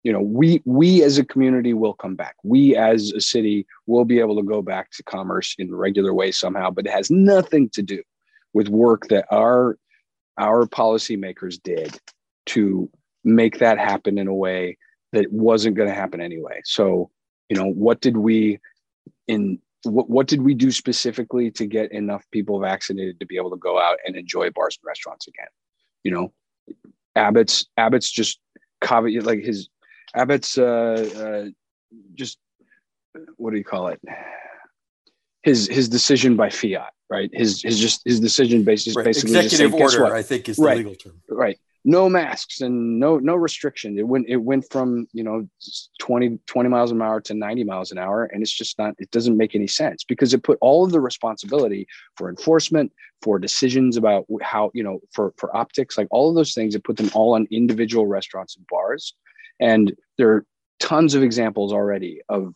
[0.04, 2.36] you know we we as a community will come back.
[2.44, 6.14] We as a city will be able to go back to commerce in a regular
[6.14, 8.02] way somehow but it has nothing to do
[8.52, 9.78] with work that our
[10.38, 11.98] our policymakers did
[12.46, 12.88] to
[13.24, 14.76] make that happen in a way
[15.12, 16.60] that wasn't going to happen anyway.
[16.64, 17.10] So
[17.48, 18.60] you know what did we
[19.26, 23.50] in what, what did we do specifically to get enough people vaccinated to be able
[23.50, 25.48] to go out and enjoy bars and restaurants again?
[26.04, 26.32] You know
[27.16, 28.38] abbott's abbott's just
[28.90, 29.68] like his
[30.14, 31.50] Abbott's uh, uh,
[32.14, 32.38] just
[33.36, 34.00] what do you call it?
[35.42, 37.30] His his decision by fiat, right?
[37.32, 39.04] His his just his decision basis right.
[39.04, 40.14] basically executive saying, order.
[40.14, 40.78] I think is the right.
[40.78, 41.20] legal term.
[41.28, 41.58] Right.
[41.86, 43.98] No masks and no no restriction.
[43.98, 45.46] It went it went from you know
[46.00, 48.24] 20, 20 miles an hour to 90 miles an hour.
[48.24, 51.00] And it's just not, it doesn't make any sense because it put all of the
[51.00, 51.86] responsibility
[52.16, 52.90] for enforcement,
[53.20, 56.84] for decisions about how, you know, for for optics, like all of those things, it
[56.84, 59.14] put them all on individual restaurants and bars
[59.60, 60.46] and there are
[60.80, 62.54] tons of examples already of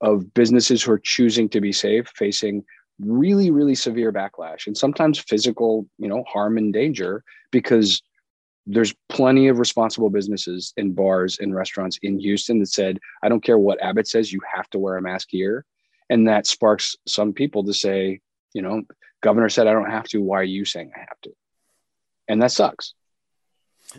[0.00, 2.64] of businesses who are choosing to be safe facing
[3.00, 8.02] really really severe backlash and sometimes physical you know harm and danger because
[8.70, 13.42] there's plenty of responsible businesses and bars and restaurants in Houston that said, I don't
[13.42, 15.64] care what Abbott says, you have to wear a mask here.
[16.10, 18.20] And that sparks some people to say,
[18.52, 18.82] you know,
[19.22, 20.22] governor said I don't have to.
[20.22, 21.30] Why are you saying I have to?
[22.28, 22.92] And that sucks.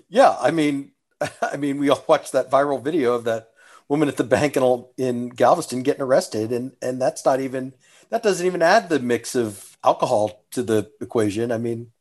[0.08, 0.36] Yeah.
[0.40, 0.92] I mean,
[1.42, 3.50] I mean, we all watched that viral video of that
[3.88, 6.52] woman at the bank in, in Galveston getting arrested.
[6.52, 7.74] And, and that's not even,
[8.10, 11.52] that doesn't even add the mix of alcohol to the equation.
[11.52, 11.92] I mean,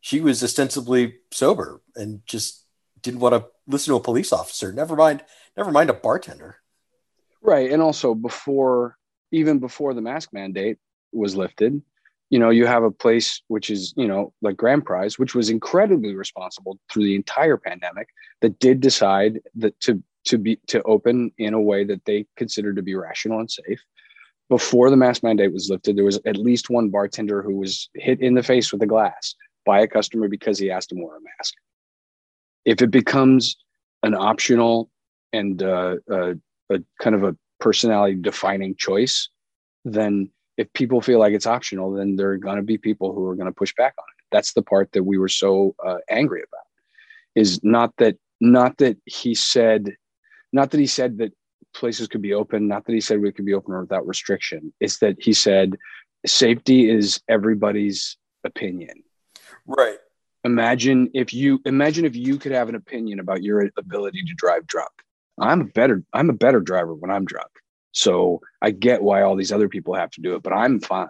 [0.00, 2.64] she was ostensibly sober and just
[3.02, 4.72] didn't want to listen to a police officer.
[4.72, 5.24] Never mind,
[5.56, 6.56] never mind a bartender.
[7.40, 7.70] Right.
[7.70, 8.96] And also before,
[9.30, 10.78] even before the mask mandate
[11.12, 11.82] was lifted,
[12.30, 15.48] you know, you have a place which is, you know, like Grand Prize, which was
[15.48, 18.08] incredibly responsible through the entire pandemic,
[18.42, 22.76] that did decide that to to be to open in a way that they considered
[22.76, 23.82] to be rational and safe.
[24.48, 28.20] Before the mask mandate was lifted, there was at least one bartender who was hit
[28.20, 31.16] in the face with a glass by a customer because he asked him to wear
[31.16, 31.54] a mask.
[32.64, 33.56] If it becomes
[34.02, 34.90] an optional
[35.32, 36.34] and uh, uh,
[36.70, 39.28] a kind of a personality defining choice,
[39.84, 43.26] then if people feel like it's optional, then there are going to be people who
[43.26, 44.24] are going to push back on it.
[44.30, 46.66] That's the part that we were so uh, angry about.
[47.34, 49.94] Is not that not that he said,
[50.52, 51.32] not that he said that
[51.74, 54.72] places could be open, not that he said we could be open without restriction.
[54.80, 55.76] It's that he said
[56.26, 59.02] safety is everybody's opinion
[59.68, 59.98] Right.
[60.44, 64.66] Imagine if you imagine if you could have an opinion about your ability to drive
[64.66, 64.90] drunk.
[65.38, 67.50] I'm a better I'm a better driver when I'm drunk.
[67.92, 71.08] So I get why all these other people have to do it, but I'm fine.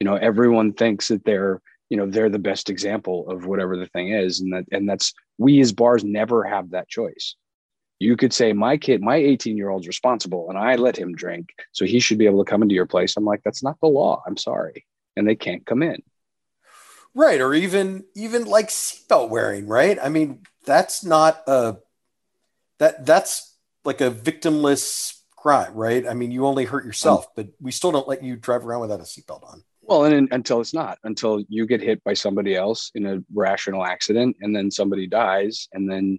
[0.00, 3.86] You know, everyone thinks that they're, you know, they're the best example of whatever the
[3.86, 4.40] thing is.
[4.40, 7.36] And that and that's we as bars never have that choice.
[7.98, 11.48] You could say my kid, my 18 year old's responsible and I let him drink.
[11.72, 13.16] So he should be able to come into your place.
[13.16, 14.22] I'm like, that's not the law.
[14.26, 14.86] I'm sorry.
[15.16, 16.02] And they can't come in.
[17.14, 17.40] Right.
[17.40, 19.98] Or even even like seatbelt wearing, right?
[20.00, 21.78] I mean, that's not a
[22.78, 26.06] that that's like a victimless crime, right?
[26.06, 28.80] I mean, you only hurt yourself, um, but we still don't let you drive around
[28.80, 29.62] without a seatbelt on.
[29.82, 33.84] Well, and, until it's not, until you get hit by somebody else in a rational
[33.84, 36.18] accident, and then somebody dies, and then,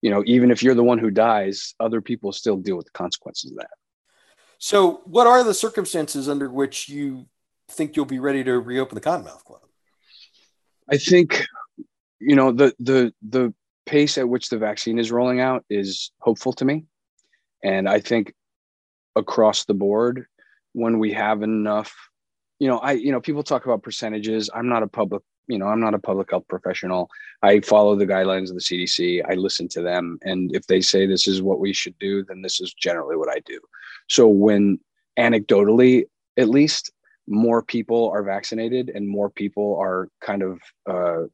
[0.00, 2.92] you know, even if you're the one who dies, other people still deal with the
[2.92, 3.70] consequences of that.
[4.58, 7.26] So, what are the circumstances under which you
[7.68, 9.60] think you'll be ready to reopen the Cottonmouth Club?
[10.88, 11.44] I think,
[12.18, 13.52] you know, the the the
[13.86, 16.84] pace at which the vaccine is rolling out is hopeful to me,
[17.62, 18.34] and I think
[19.16, 20.26] across the board,
[20.72, 21.94] when we have enough,
[22.58, 24.50] you know, I you know, people talk about percentages.
[24.54, 27.10] I'm not a public you know i'm not a public health professional.
[27.42, 30.18] I follow the guidelines of the cdc i listen to them.
[30.22, 33.28] And if they say this is what we should do then this is generally what
[33.28, 33.60] i do.
[34.08, 34.78] So when
[35.18, 36.04] anecdotally
[36.36, 36.92] at least
[37.28, 41.26] more people are vaccinated and more people are kind of uh,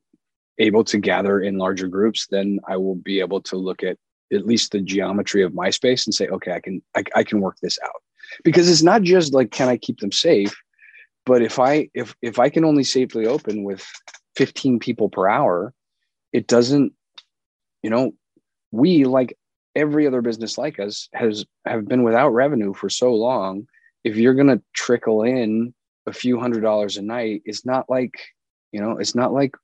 [0.59, 3.97] able to gather in larger groups, then I will be able to look at
[4.33, 7.41] at least the geometry of my space and say, okay, I can I, I can
[7.41, 8.03] work this out.
[8.45, 10.55] Because it's not just like can I keep them safe,
[11.26, 13.87] but if I if if I can only safely open with
[14.37, 15.72] 15 people per hour,
[16.33, 16.93] it doesn't,
[17.83, 18.12] you know,
[18.70, 19.37] we like
[19.74, 23.66] every other business like us has have been without revenue for so long.
[24.05, 25.74] If you're gonna trickle in
[26.09, 28.14] a few hundred dollars a night it's not like
[28.72, 29.55] you know it's not like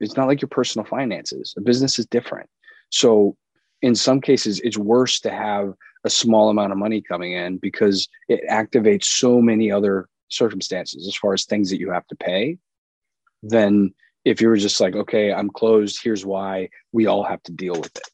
[0.00, 2.48] it's not like your personal finances a business is different
[2.90, 3.36] so
[3.82, 5.72] in some cases it's worse to have
[6.04, 11.16] a small amount of money coming in because it activates so many other circumstances as
[11.16, 12.58] far as things that you have to pay
[13.42, 13.92] then
[14.24, 17.74] if you were just like okay i'm closed here's why we all have to deal
[17.74, 18.10] with it.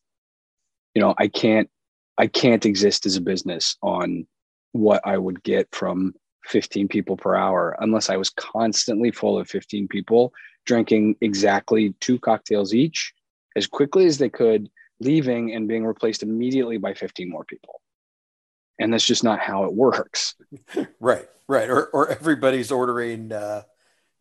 [0.94, 1.68] You know i can't
[2.18, 4.26] i can't exist as a business on
[4.72, 6.14] what i would get from
[6.46, 10.32] 15 people per hour unless I was constantly full of 15 people
[10.66, 13.12] drinking exactly two cocktails each
[13.56, 14.68] as quickly as they could,
[15.00, 17.80] leaving and being replaced immediately by 15 more people.
[18.78, 20.34] And that's just not how it works.
[21.00, 21.70] right, right.
[21.70, 23.62] Or, or everybody's ordering, uh,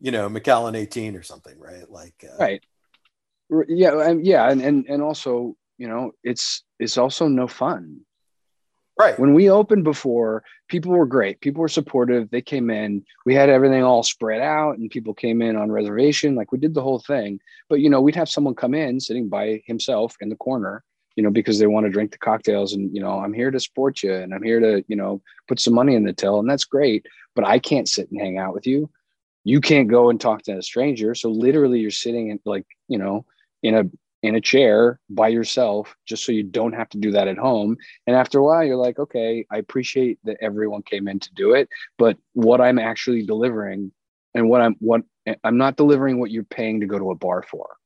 [0.00, 1.90] you know, Macallan 18 or something, right?
[1.90, 2.36] Like, uh...
[2.38, 2.64] right.
[3.68, 4.00] Yeah.
[4.00, 4.48] And yeah.
[4.48, 8.00] And, and, and also, you know, it's, it's also no fun
[8.96, 9.18] Right.
[9.18, 11.40] When we opened before, people were great.
[11.40, 12.30] People were supportive.
[12.30, 13.04] They came in.
[13.26, 16.36] We had everything all spread out and people came in on reservation.
[16.36, 17.40] Like we did the whole thing.
[17.68, 20.84] But you know, we'd have someone come in sitting by himself in the corner,
[21.16, 23.58] you know, because they want to drink the cocktails and you know, I'm here to
[23.58, 26.48] support you and I'm here to, you know, put some money in the till and
[26.48, 28.90] that's great, but I can't sit and hang out with you.
[29.42, 31.16] You can't go and talk to a stranger.
[31.16, 33.26] So literally you're sitting in like, you know,
[33.64, 33.84] in a
[34.24, 37.76] in a chair by yourself just so you don't have to do that at home
[38.06, 41.52] and after a while you're like okay i appreciate that everyone came in to do
[41.52, 41.68] it
[41.98, 43.92] but what i'm actually delivering
[44.34, 45.02] and what i'm what
[45.44, 47.76] i'm not delivering what you're paying to go to a bar for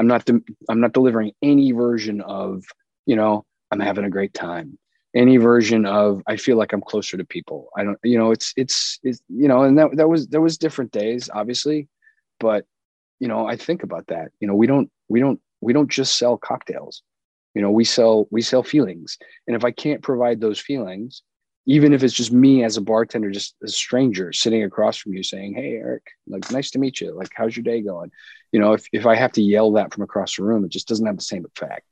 [0.00, 2.64] I'm not de- I'm not delivering any version of
[3.04, 4.78] you know I'm having a great time.
[5.14, 7.68] Any version of I feel like I'm closer to people.
[7.76, 10.56] I don't you know it's it's it's you know and that that was there was
[10.56, 11.86] different days obviously,
[12.38, 12.64] but
[13.18, 14.32] you know I think about that.
[14.40, 17.02] You know we don't we don't we don't just sell cocktails.
[17.54, 21.22] You know we sell we sell feelings, and if I can't provide those feelings,
[21.66, 25.22] even if it's just me as a bartender, just a stranger sitting across from you
[25.22, 27.14] saying, Hey, Eric, like, nice to meet you.
[27.14, 28.10] Like, how's your day going?
[28.50, 30.88] You know, if, if I have to yell that from across the room, it just
[30.88, 31.86] doesn't have the same effect.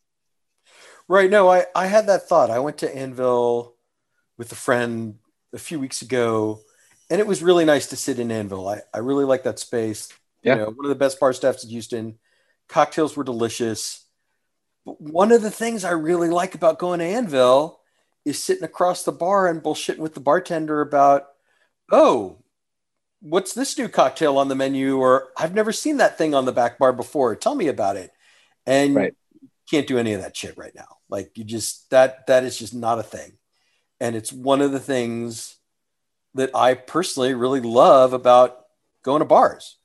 [1.06, 1.30] Right.
[1.30, 2.50] No, I, I had that thought.
[2.50, 3.76] I went to Anvil
[4.36, 5.18] with a friend
[5.54, 6.62] a few weeks ago,
[7.08, 8.68] and it was really nice to sit in Anvil.
[8.68, 10.08] I, I really like that space.
[10.42, 10.54] Yeah.
[10.54, 12.18] You know, one of the best bar staffs in Houston.
[12.68, 14.04] Cocktails were delicious.
[14.84, 17.80] But one of the things I really like about going to Anvil
[18.24, 21.28] is sitting across the bar and bullshitting with the bartender about,
[21.90, 22.38] oh,
[23.20, 24.98] what's this new cocktail on the menu?
[24.98, 27.34] Or I've never seen that thing on the back bar before.
[27.36, 28.10] Tell me about it.
[28.66, 29.14] And Right.
[29.40, 30.98] you can't do any of that shit right now.
[31.08, 33.32] Like you just that that is just not a thing.
[34.00, 35.56] And it's one of the things
[36.34, 38.66] that I personally really love about
[39.02, 39.76] going to bars.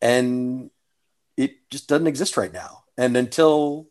[0.00, 0.70] And
[1.40, 2.84] it just doesn't exist right now.
[2.98, 3.88] And until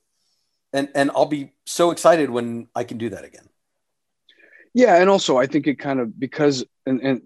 [0.71, 3.49] and and I'll be so excited when I can do that again.
[4.75, 7.21] Yeah, and also I think it kind of because and, and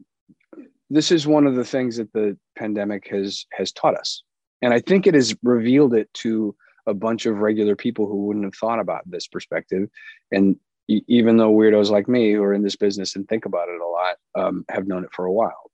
[0.90, 4.24] this is one of the things that the pandemic has has taught us,
[4.62, 6.56] and I think it has revealed it to
[6.88, 9.90] a bunch of regular people who wouldn't have thought about this perspective,
[10.32, 10.56] and
[10.88, 13.88] even though weirdos like me who are in this business and think about it a
[13.88, 15.72] lot um, have known it for a while.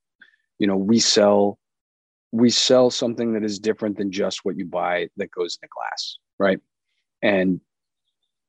[0.60, 1.58] You know, we sell
[2.32, 5.70] we sell something that is different than just what you buy that goes in a
[5.74, 6.60] glass, right?
[7.22, 7.60] And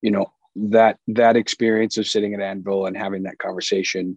[0.02, 4.16] you know that that experience of sitting at Anvil and having that conversation,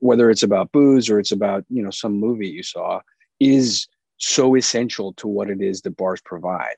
[0.00, 3.00] whether it's about booze or it's about you know some movie you saw,
[3.40, 3.86] is
[4.18, 6.76] so essential to what it is that bars provide.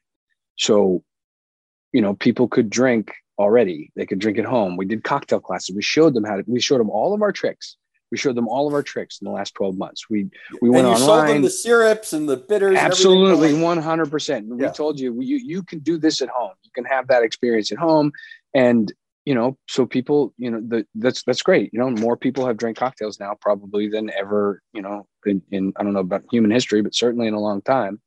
[0.57, 1.03] So,
[1.93, 3.93] you know, people could drink already.
[3.95, 4.76] They could drink at home.
[4.76, 5.74] We did cocktail classes.
[5.74, 6.45] We showed them how to.
[6.47, 7.76] We showed them all of our tricks.
[8.11, 10.09] We showed them all of our tricks in the last twelve months.
[10.09, 10.28] We
[10.61, 11.42] we went and you sold them online.
[11.42, 12.76] the syrups and the bitters.
[12.78, 14.46] Absolutely, one hundred percent.
[14.48, 14.70] We Yeah.
[14.70, 16.52] told you you you can do this at home.
[16.62, 18.12] You can have that experience at home,
[18.54, 18.92] and
[19.24, 21.72] you know, so people, you know, the, that's that's great.
[21.72, 24.62] You know, more people have drank cocktails now probably than ever.
[24.72, 27.61] You know, in, in I don't know about human history, but certainly in a long
[27.61, 28.00] time.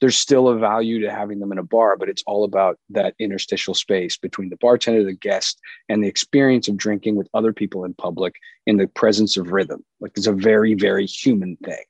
[0.00, 3.14] There's still a value to having them in a bar, but it's all about that
[3.18, 7.84] interstitial space between the bartender, the guest, and the experience of drinking with other people
[7.84, 8.34] in public
[8.66, 9.84] in the presence of rhythm.
[10.00, 11.84] Like it's a very, very human thing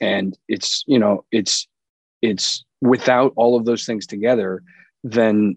[0.00, 1.66] and it's you know it's
[2.22, 4.62] it's without all of those things together
[5.04, 5.56] then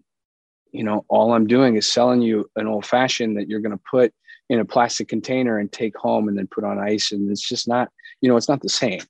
[0.71, 3.83] you know all i'm doing is selling you an old fashioned that you're going to
[3.89, 4.13] put
[4.49, 7.67] in a plastic container and take home and then put on ice and it's just
[7.67, 7.89] not
[8.21, 9.01] you know it's not the same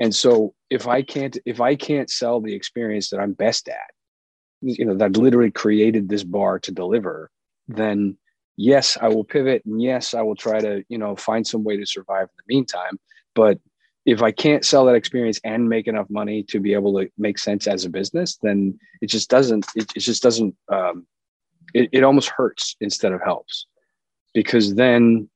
[0.00, 3.90] and so if i can't if i can't sell the experience that i'm best at
[4.60, 7.30] you know that literally created this bar to deliver
[7.68, 8.16] then
[8.56, 11.76] yes i will pivot and yes i will try to you know find some way
[11.76, 12.98] to survive in the meantime
[13.34, 13.58] but
[14.06, 17.38] if I can't sell that experience and make enough money to be able to make
[17.38, 19.66] sense as a business, then it just doesn't.
[19.74, 20.54] It, it just doesn't.
[20.70, 21.06] Um,
[21.72, 23.66] it, it almost hurts instead of helps,
[24.34, 25.28] because then,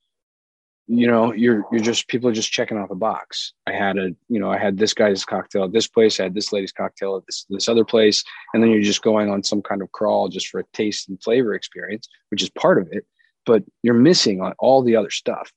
[0.88, 3.52] you know, you're you're just people are just checking off a box.
[3.66, 6.18] I had a, you know, I had this guy's cocktail at this place.
[6.18, 8.24] I had this lady's cocktail at this this other place,
[8.54, 11.22] and then you're just going on some kind of crawl just for a taste and
[11.22, 13.04] flavor experience, which is part of it.
[13.44, 15.52] But you're missing on all the other stuff.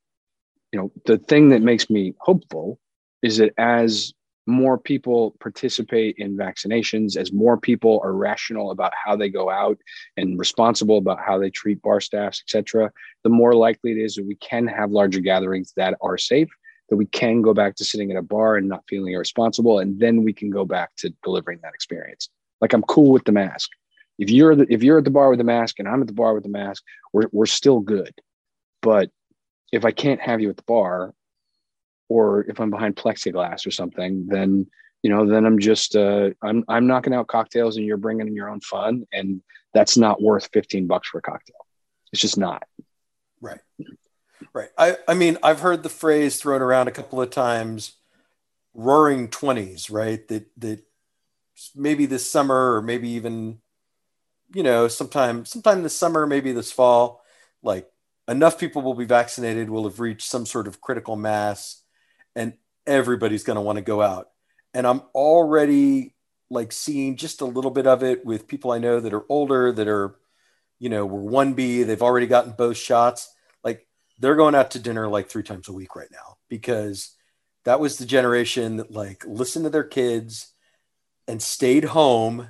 [0.73, 2.77] You know, the thing that makes me hopeful
[3.21, 4.13] is that as
[4.47, 9.77] more people participate in vaccinations, as more people are rational about how they go out
[10.17, 12.91] and responsible about how they treat bar staffs, et cetera,
[13.23, 16.49] the more likely it is that we can have larger gatherings that are safe,
[16.89, 19.99] that we can go back to sitting at a bar and not feeling irresponsible, and
[19.99, 22.29] then we can go back to delivering that experience.
[22.59, 23.69] Like I'm cool with the mask.
[24.19, 26.13] If you're the, if you're at the bar with the mask and I'm at the
[26.13, 26.83] bar with the mask,
[27.13, 28.13] we're we're still good.
[28.81, 29.09] But
[29.71, 31.13] if I can't have you at the bar,
[32.11, 34.67] or if I'm behind plexiglass or something, then
[35.01, 38.35] you know, then I'm just uh, I'm I'm knocking out cocktails and you're bringing in
[38.35, 39.41] your own fun, and
[39.73, 41.65] that's not worth 15 bucks for a cocktail.
[42.11, 42.63] It's just not.
[43.39, 43.61] Right.
[44.53, 44.69] Right.
[44.77, 47.93] I, I mean, I've heard the phrase thrown around a couple of times,
[48.73, 50.27] roaring twenties, right?
[50.27, 50.83] That that
[51.75, 53.59] maybe this summer or maybe even,
[54.53, 57.23] you know, sometime sometime this summer, maybe this fall,
[57.63, 57.89] like
[58.27, 61.80] enough people will be vaccinated, will have reached some sort of critical mass,
[62.35, 62.53] and
[62.87, 64.29] everybody's gonna want to go out.
[64.73, 66.15] And I'm already
[66.49, 69.71] like seeing just a little bit of it with people I know that are older,
[69.71, 70.15] that are,
[70.79, 73.33] you know, were one B, they've already gotten both shots.
[73.63, 73.87] Like
[74.19, 77.15] they're going out to dinner like three times a week right now because
[77.65, 80.53] that was the generation that like listened to their kids
[81.27, 82.49] and stayed home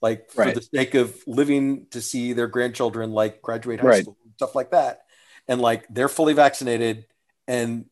[0.00, 0.54] like for Right.
[0.54, 4.02] the sake of living to see their grandchildren like graduate high Right.
[4.02, 5.02] school, stuff like that.
[5.48, 7.06] And like they're fully vaccinated
[7.46, 7.86] and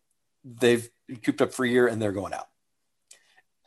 [0.45, 2.48] they've cooped up for a year and they're going out.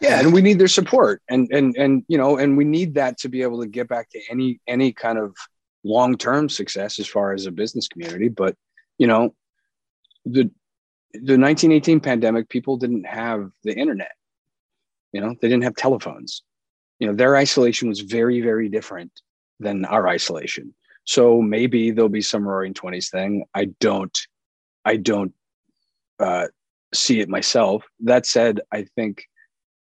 [0.02, 1.22] yeah and we need their support.
[1.30, 4.10] And and and you know and we need that to be able to get back
[4.12, 5.36] to any any kind of
[5.84, 8.30] long-term success as far as a business community.
[8.30, 8.56] But
[8.98, 9.36] you know
[10.26, 10.50] the
[11.14, 14.12] the 1918 pandemic people didn't have the internet.
[15.12, 16.44] You know they didn't have telephones.
[17.00, 19.12] You know their isolation was very very different
[19.60, 20.74] than our isolation.
[21.06, 23.46] So maybe there'll be some roaring 20s thing.
[23.54, 24.18] I don't
[24.86, 25.34] i don't
[26.20, 26.48] uh
[26.94, 29.26] see it myself that said i think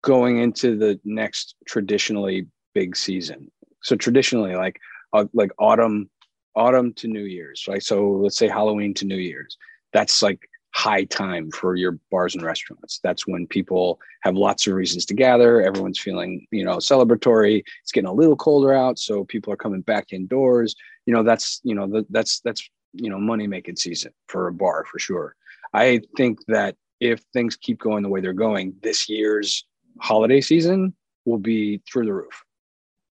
[0.02, 3.50] going into the next traditionally big season.
[3.82, 4.78] So traditionally, like
[5.12, 6.10] uh, like autumn,
[6.54, 7.82] autumn to New Year's, right?
[7.82, 9.56] So let's say Halloween to New Year's.
[9.92, 12.98] That's like high time for your bars and restaurants.
[13.02, 15.60] That's when people have lots of reasons to gather.
[15.60, 17.62] Everyone's feeling, you know, celebratory.
[17.82, 20.74] It's getting a little colder out, so people are coming back indoors.
[21.06, 24.52] You know, that's you know the, that's that's you know money making season for a
[24.52, 25.34] bar for sure.
[25.74, 29.66] I think that if things keep going the way they're going, this year's
[29.98, 30.94] holiday season
[31.24, 32.44] will be through the roof.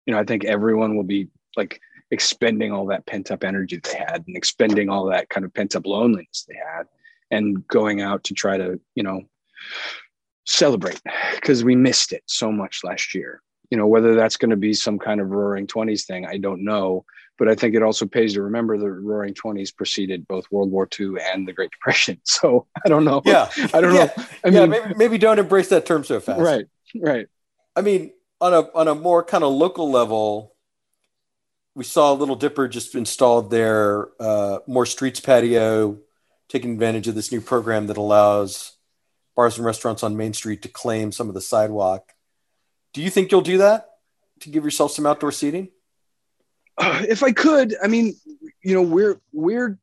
[0.08, 1.80] You know, I think everyone will be like
[2.10, 5.76] expending all that pent up energy they had and expending all that kind of pent
[5.76, 6.86] up loneliness they had
[7.30, 9.22] and going out to try to, you know,
[10.48, 11.02] celebrate
[11.36, 13.44] because we missed it so much last year.
[13.70, 16.64] You know, whether that's going to be some kind of roaring 20s thing, I don't
[16.64, 17.06] know.
[17.38, 20.88] But I think it also pays to remember the roaring 20s preceded both World War
[20.98, 22.22] II and the Great Depression.
[22.26, 23.22] So I don't know.
[23.26, 23.50] Yeah.
[23.74, 24.06] I don't yeah.
[24.06, 24.24] know.
[24.44, 26.40] I yeah, mean, maybe, maybe don't embrace that term so fast.
[26.40, 26.66] right,
[26.96, 27.28] right.
[27.76, 30.56] I mean, on a on a more kind of local level,
[31.76, 36.00] we saw Little Dipper just installed their uh, more streets patio,
[36.48, 38.78] taking advantage of this new program that allows
[39.36, 42.14] bars and restaurants on Main Street to claim some of the sidewalk.
[42.94, 43.90] Do you think you'll do that
[44.42, 45.70] to give yourself some outdoor seating?
[47.08, 48.16] If I could, I mean,
[48.64, 49.78] you know, we're we're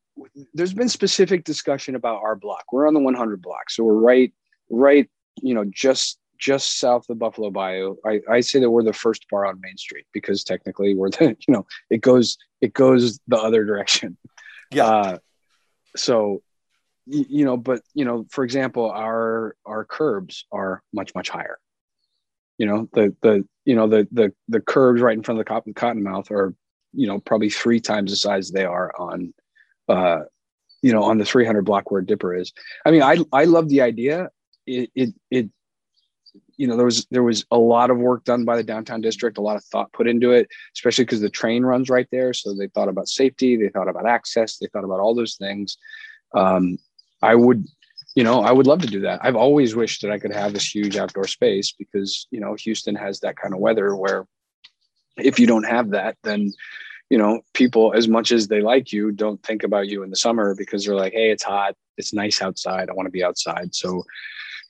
[0.55, 2.65] there's been specific discussion about our block.
[2.73, 4.33] We're on the 100 block, so we're right,
[4.71, 5.09] right,
[5.41, 7.97] you know, just just south of Buffalo Bayou.
[8.05, 11.37] I, I say that we're the first bar on Main Street because technically we're the,
[11.49, 14.17] you know, it goes it goes the other direction.
[14.73, 14.87] Yeah.
[14.87, 15.19] Uh,
[15.97, 16.43] so,
[17.07, 21.59] you know, but you know, for example, our our curbs are much much higher.
[22.59, 25.49] You know, the the you know the the the curbs right in front of the
[25.49, 26.55] cotton, Cottonmouth are
[26.93, 29.33] you know probably three times the size they are on
[29.89, 30.21] uh
[30.83, 32.53] you know on the 300 block where dipper is.
[32.85, 34.31] I mean i i love the idea.
[34.67, 35.51] It it, it
[36.57, 39.39] you know there was there was a lot of work done by the downtown district
[39.39, 42.33] a lot of thought put into it especially because the train runs right there.
[42.33, 45.79] So they thought about safety they thought about access they thought about all those things.
[46.35, 46.79] Um
[47.23, 47.65] i would
[48.15, 49.21] you know i would love to do that.
[49.23, 52.97] I've always wished that i could have this huge outdoor space because you know houston
[52.97, 54.27] has that kind of weather where
[55.17, 56.53] if you don't have that then
[57.13, 60.17] you know people as much as they like you don't think about you in the
[60.17, 61.75] summer because they're like hey it's hot.
[61.99, 62.89] It's nice outside.
[62.89, 63.75] I want to be outside.
[63.75, 64.03] So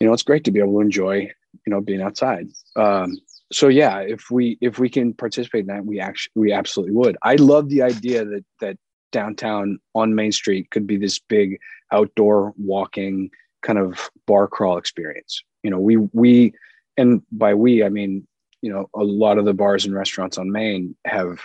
[0.00, 1.30] you know it's great to be able to enjoy
[1.64, 2.48] you know being outside.
[2.74, 3.16] Um
[3.52, 7.16] so yeah if we if we can participate in that we actually we absolutely would.
[7.22, 8.76] I love the idea that that
[9.12, 11.60] downtown on main street could be this big
[11.92, 13.30] outdoor walking
[13.62, 15.40] kind of bar crawl experience.
[15.62, 16.54] You know we we
[16.96, 18.26] and by we i mean
[18.62, 21.40] you know a lot of the bars and restaurants on main have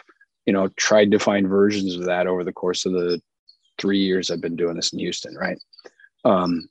[0.46, 3.22] you know tried to find versions of that over the course of the
[3.78, 5.60] three years i've been doing this in houston right?
[6.24, 6.70] Um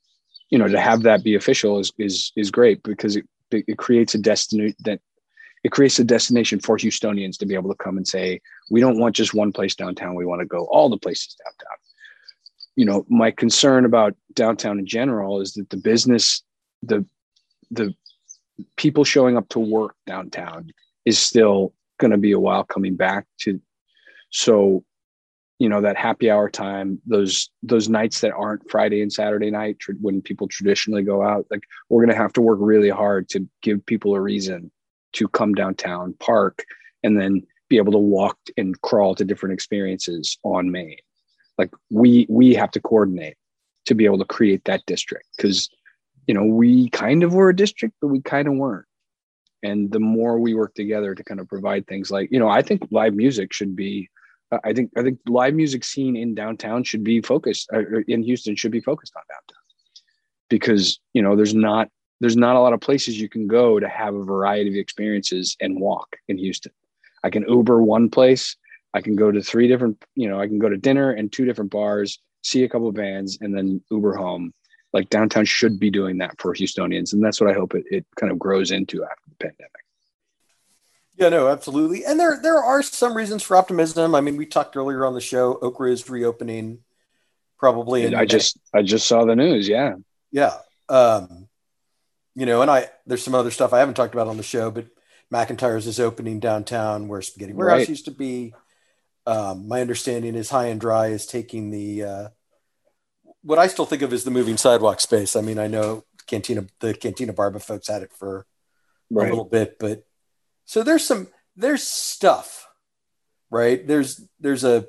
[0.50, 4.14] you know to have that be official is is is great because it it creates
[4.14, 5.00] a destiny that
[5.64, 8.40] it creates a destination for houstonians to be able to come and say
[8.70, 11.78] we don't want just one place downtown we want to go all the places downtown.
[12.76, 16.42] You know my concern about downtown in general is that the business
[16.82, 17.04] the
[17.70, 17.94] the
[18.76, 20.70] people showing up to work downtown
[21.04, 23.60] is still going to be a while coming back to
[24.30, 24.84] so
[25.58, 29.76] you know that happy hour time those those nights that aren't friday and saturday night
[30.00, 33.46] when people traditionally go out like we're going to have to work really hard to
[33.62, 34.70] give people a reason
[35.12, 36.62] to come downtown park
[37.02, 40.96] and then be able to walk and crawl to different experiences on main.
[41.58, 43.36] Like we we have to coordinate
[43.86, 45.70] to be able to create that district because
[46.26, 48.86] you know we kind of were a district but we kind of weren't.
[49.62, 52.62] And the more we work together to kind of provide things like you know i
[52.62, 54.08] think live music should be
[54.52, 58.22] uh, i think i think live music scene in downtown should be focused uh, in
[58.22, 59.62] houston should be focused on downtown.
[60.48, 61.88] Because you know there's not
[62.20, 65.56] there's not a lot of places you can go to have a variety of experiences
[65.60, 66.72] and walk in houston.
[67.24, 68.56] I can uber one place.
[68.94, 71.44] I can go to three different you know i can go to dinner and two
[71.44, 74.52] different bars see a couple of bands and then uber home
[74.96, 78.06] like downtown should be doing that for houstonians and that's what i hope it, it
[78.16, 79.70] kind of grows into after the pandemic
[81.16, 82.04] Yeah, no, absolutely.
[82.04, 84.14] And there there are some reasons for optimism.
[84.14, 86.80] I mean, we talked earlier on the show, Okra is reopening
[87.58, 88.14] probably.
[88.14, 89.66] I just I just saw the news.
[89.66, 89.94] Yeah.
[90.30, 90.58] Yeah.
[90.88, 91.48] Um,
[92.34, 94.70] you know, and I there's some other stuff I haven't talked about on the show,
[94.70, 94.88] but
[95.32, 97.88] McIntyre's is opening downtown where Spaghetti Warehouse right.
[97.88, 98.54] used to be.
[99.26, 102.28] Um, my understanding is High and Dry is taking the uh,
[103.46, 105.36] what I still think of as the moving sidewalk space.
[105.36, 108.44] I mean, I know Cantina the Cantina Barba folks had it for
[109.08, 109.26] right.
[109.26, 110.04] a little bit, but
[110.64, 112.68] so there's some there's stuff,
[113.48, 113.86] right?
[113.86, 114.86] There's there's a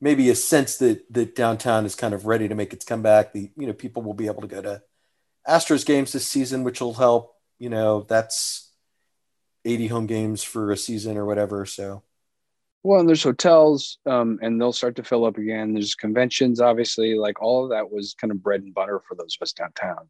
[0.00, 3.32] maybe a sense that that downtown is kind of ready to make its comeback.
[3.32, 4.82] The you know people will be able to go to
[5.48, 7.34] Astros games this season, which will help.
[7.60, 8.72] You know that's
[9.64, 11.66] 80 home games for a season or whatever.
[11.66, 12.02] So
[12.82, 15.74] well, and there's hotels, um, and they'll start to fill up again.
[15.74, 19.36] There's conventions, obviously, like all of that was kind of bread and butter for those
[19.38, 20.08] of us downtown.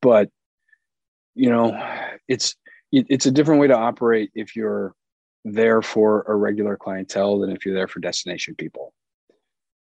[0.00, 0.30] But
[1.34, 1.80] you know,
[2.28, 2.56] it's
[2.90, 4.94] it's a different way to operate if you're
[5.44, 8.92] there for a regular clientele than if you're there for destination people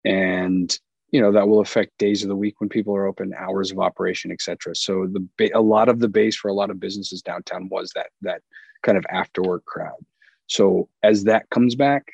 [0.05, 0.79] and
[1.11, 3.79] you know that will affect days of the week when people are open hours of
[3.79, 7.67] operation etc so the a lot of the base for a lot of businesses downtown
[7.69, 8.41] was that that
[8.81, 10.05] kind of after work crowd
[10.51, 12.11] so as that comes back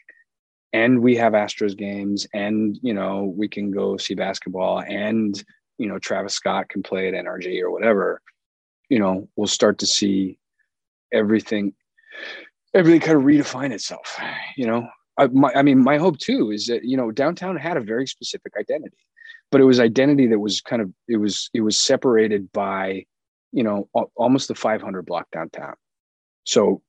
[0.74, 5.44] and we have astros games and you know we can go see basketball and
[5.78, 8.22] you know travis scott can play at nrg or whatever
[8.90, 10.38] you know we'll start to see
[11.12, 11.74] everything
[12.74, 14.20] everything kind of redefine itself
[14.56, 14.88] you know?
[15.20, 18.06] I, my, I mean my hope too is that you know downtown had a very
[18.06, 18.98] specific identity
[19.52, 23.06] but it was identity that was kind of it was it was separated by
[23.52, 25.76] you know almost the 500 block downtown.
[26.44, 26.82] So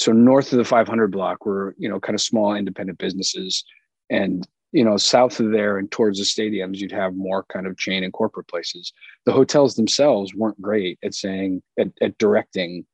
[0.00, 3.64] so north of the 500 block were you know kind of small independent businesses
[4.08, 7.76] and you know south of there and towards the stadiums you'd have more kind of
[7.76, 8.92] chain and corporate places
[9.26, 12.84] the hotels themselves weren't great at saying at, at directing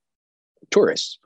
[0.71, 1.19] tourists.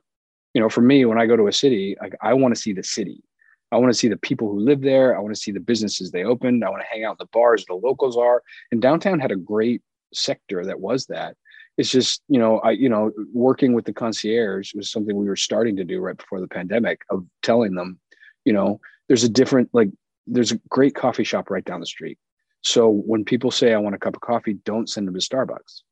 [0.54, 2.72] You know, for me, when I go to a city, like I want to see
[2.72, 3.22] the city.
[3.70, 5.16] I want to see the people who live there.
[5.16, 6.62] I want to see the businesses they opened.
[6.62, 8.42] I want to hang out in the bars the locals are.
[8.70, 9.80] And downtown had a great
[10.12, 11.36] sector that was that.
[11.78, 15.36] It's just, you know, I, you know, working with the concierge was something we were
[15.36, 17.98] starting to do right before the pandemic of telling them,
[18.44, 19.90] you know, there's a different, like,
[20.26, 22.18] there's a great coffee shop right down the street.
[22.60, 25.82] So when people say, I want a cup of coffee, don't send them to Starbucks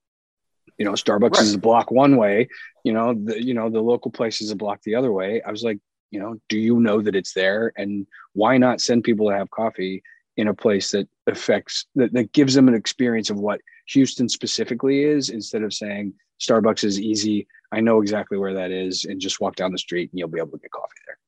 [0.81, 1.43] you know starbucks right.
[1.43, 2.49] is a block one way
[2.85, 5.51] you know the you know the local place is a block the other way i
[5.51, 5.79] was like
[6.11, 9.51] you know do you know that it's there and why not send people to have
[9.51, 10.03] coffee
[10.37, 13.61] in a place that affects that, that gives them an experience of what
[13.91, 19.05] houston specifically is instead of saying starbucks is easy i know exactly where that is
[19.05, 21.19] and just walk down the street and you'll be able to get coffee there.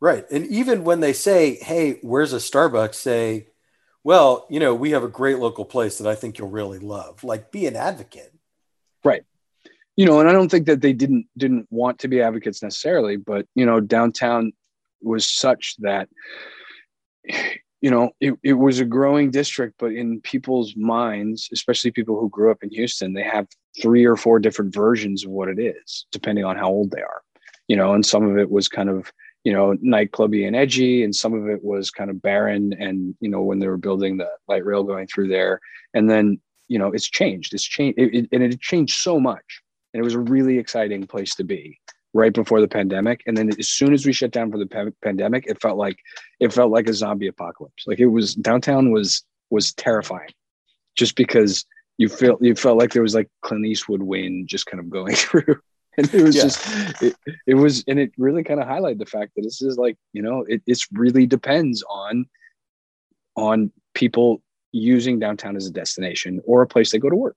[0.00, 0.28] Right.
[0.32, 3.48] And even when they say hey where's a starbucks say
[4.02, 7.22] well you know we have a great local place that i think you'll really love.
[7.22, 8.32] Like be an advocate.
[9.04, 9.24] Right.
[9.96, 13.16] You know, and I don't think that they didn't didn't want to be advocates necessarily,
[13.16, 14.52] but you know, downtown
[15.02, 16.08] was such that
[17.82, 22.30] you know it, it was a growing district but in people's minds especially people who
[22.30, 23.46] grew up in houston they have
[23.80, 27.22] three or four different versions of what it is depending on how old they are
[27.68, 29.12] you know and some of it was kind of
[29.44, 33.28] you know nightclubby and edgy and some of it was kind of barren and you
[33.28, 35.60] know when they were building the light rail going through there.
[35.94, 39.62] And then you know it's changed it's changed it, it, and it changed so much
[39.92, 41.78] and it was a really exciting place to be
[42.14, 44.90] right before the pandemic and then as soon as we shut down for the pa-
[45.02, 45.98] pandemic it felt like
[46.40, 50.30] it felt like a zombie apocalypse like it was downtown was was terrifying
[50.94, 51.64] just because
[51.98, 55.14] you felt you felt like there was like clint eastwood wind just kind of going
[55.24, 55.56] through
[55.96, 56.42] and it was yeah.
[56.42, 59.76] just it, it was and it really kind of highlighted the fact that this is
[59.76, 62.26] like you know it it's really depends on
[63.36, 64.42] on people
[64.72, 67.36] using downtown as a destination or a place they go to work.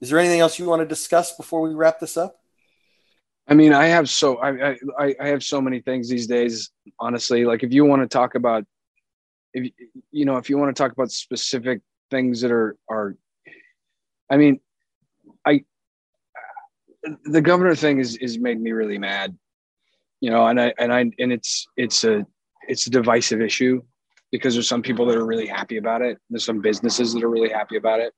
[0.00, 2.36] Is there anything else you want to discuss before we wrap this up?
[3.48, 6.70] I mean, I have so I, I I have so many things these days.
[6.98, 8.64] Honestly, like if you want to talk about,
[9.52, 9.72] if
[10.12, 11.80] you know, if you want to talk about specific
[12.10, 13.16] things that are are,
[14.30, 14.60] I mean,
[15.44, 15.64] I
[17.24, 19.36] the governor thing is is made me really mad,
[20.20, 22.24] you know, and I and I and it's it's a
[22.68, 23.82] it's a divisive issue
[24.30, 26.18] because there's some people that are really happy about it.
[26.30, 28.14] There's some businesses that are really happy about it.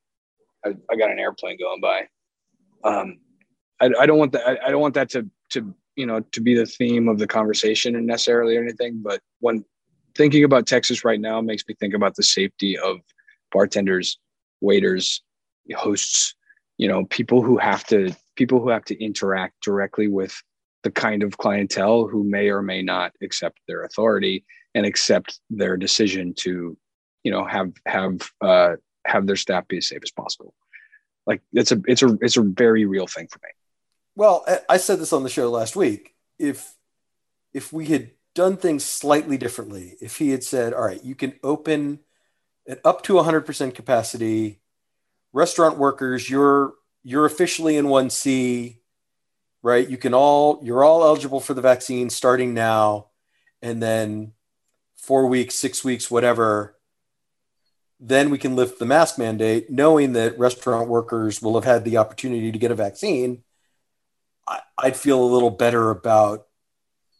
[0.65, 2.09] I, I got an airplane going by.
[2.85, 3.19] Um,
[3.81, 4.47] I, I don't want that.
[4.47, 7.27] I, I don't want that to to you know to be the theme of the
[7.27, 9.01] conversation and necessarily or anything.
[9.03, 9.65] But when
[10.15, 12.99] thinking about Texas right now makes me think about the safety of
[13.51, 14.19] bartenders,
[14.61, 15.23] waiters,
[15.75, 16.35] hosts.
[16.79, 20.35] You know, people who have to people who have to interact directly with
[20.83, 24.45] the kind of clientele who may or may not accept their authority
[24.75, 26.77] and accept their decision to
[27.25, 30.55] you know have have uh, have their staff be as safe as possible
[31.26, 33.50] like it's a it's a it's a very real thing for me
[34.14, 36.14] Well, I said this on the show last week.
[36.38, 36.74] If
[37.55, 41.34] if we had done things slightly differently, if he had said, "All right, you can
[41.42, 42.00] open
[42.68, 44.61] at up to 100% capacity,
[45.32, 48.78] restaurant workers, you're you're officially in 1C,
[49.62, 49.88] right?
[49.88, 53.09] You can all you're all eligible for the vaccine starting now
[53.61, 54.32] and then
[54.96, 56.76] 4 weeks, 6 weeks, whatever,
[58.05, 61.96] then we can lift the mask mandate knowing that restaurant workers will have had the
[61.96, 63.42] opportunity to get a vaccine
[64.46, 66.46] I, would feel a little better about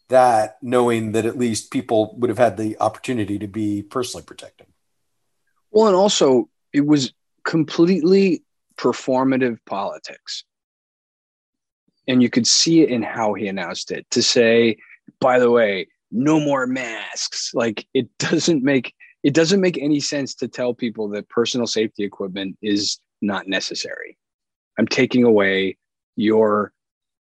[0.09, 4.67] that, knowing that at least people would have had the opportunity to be personally protected.
[5.71, 7.13] Well, and also it was
[7.43, 8.43] completely
[8.77, 10.43] performative politics.
[12.07, 14.77] And you could see it in how he announced it to say,
[15.19, 17.51] by the way, no more masks.
[17.53, 18.93] Like it doesn't make
[19.23, 24.17] it doesn't make any sense to tell people that personal safety equipment is not necessary.
[24.77, 25.77] I'm taking away
[26.15, 26.73] your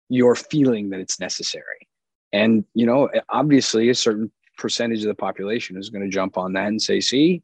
[0.10, 1.88] your feeling that it's necessary.
[2.34, 6.54] And, you know, obviously a certain percentage of the population is going to jump on
[6.54, 7.42] that and say, see,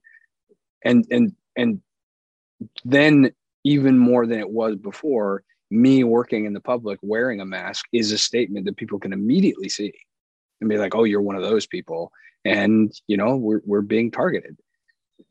[0.84, 1.82] and, and, and
[2.84, 3.32] then
[3.64, 8.12] even more than it was before, me working in the public wearing a mask is
[8.12, 9.94] a statement that people can immediately see
[10.60, 12.12] and be like, oh, you're one of those people.
[12.48, 14.58] And, you know, we're, we're being targeted.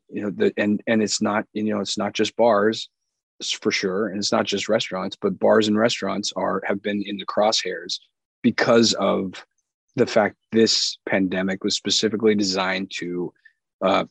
[0.09, 2.89] You know the and and it's not you know it's not just bars
[3.59, 7.17] for sure and it's not just restaurants but bars and restaurants are have been in
[7.17, 7.99] the crosshairs
[8.41, 9.45] because of
[9.97, 13.33] the fact this pandemic was specifically designed to
[13.81, 14.05] uh,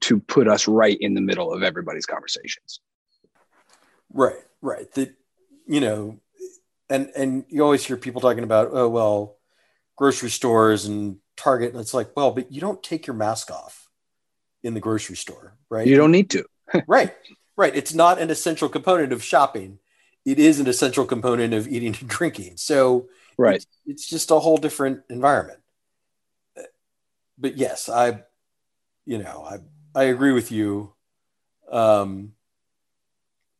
[0.00, 2.80] to put us right in the middle of everybody's conversations.
[4.12, 4.90] Right right.
[4.92, 5.14] That
[5.66, 6.18] you know
[6.88, 9.36] and and you always hear people talking about oh well
[9.96, 13.88] grocery stores and target and it's like well but you don't take your mask off
[14.62, 16.44] in the grocery store right you don't need to
[16.86, 17.14] right
[17.60, 17.76] Right.
[17.76, 19.80] It's not an essential component of shopping.
[20.24, 22.56] It is an essential component of eating and drinking.
[22.56, 23.56] So right.
[23.56, 25.58] It's, it's just a whole different environment.
[27.36, 28.22] But yes, I,
[29.04, 29.58] you know, I,
[29.94, 30.94] I agree with you.
[31.70, 32.32] Um,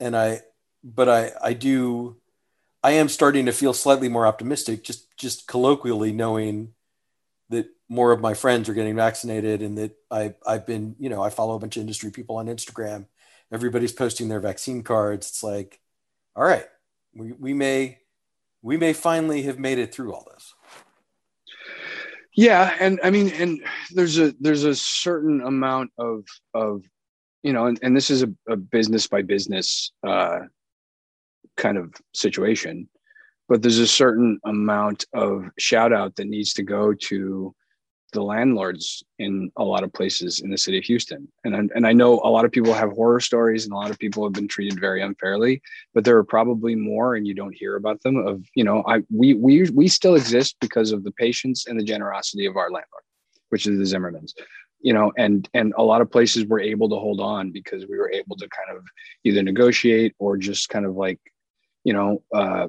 [0.00, 0.40] and I,
[0.82, 2.16] but I, I do,
[2.82, 6.72] I am starting to feel slightly more optimistic, just, just colloquially knowing
[7.90, 11.28] more of my friends are getting vaccinated and that I, I've been, you know, I
[11.28, 13.04] follow a bunch of industry people on Instagram
[13.52, 15.28] everybody's posting their vaccine cards.
[15.28, 15.80] It's like,
[16.36, 16.66] all right,
[17.14, 17.98] we, we may
[18.62, 20.54] we may finally have made it through all this.
[22.36, 23.60] Yeah, and I mean, and
[23.90, 26.24] there's a there's a certain amount of
[26.54, 26.82] of
[27.42, 30.40] you know, and, and this is a, a business by business uh,
[31.56, 32.88] kind of situation,
[33.48, 37.54] but there's a certain amount of shout out that needs to go to
[38.10, 41.28] the landlords in a lot of places in the city of Houston.
[41.44, 43.98] And, and I know a lot of people have horror stories and a lot of
[43.98, 45.62] people have been treated very unfairly,
[45.94, 49.02] but there are probably more and you don't hear about them of, you know, I,
[49.10, 53.04] we, we, we still exist because of the patience and the generosity of our landlord,
[53.48, 54.32] which is the Zimmermans,
[54.80, 57.96] you know, and, and a lot of places were able to hold on because we
[57.96, 58.84] were able to kind of
[59.24, 61.18] either negotiate or just kind of like,
[61.84, 62.68] you know, uh,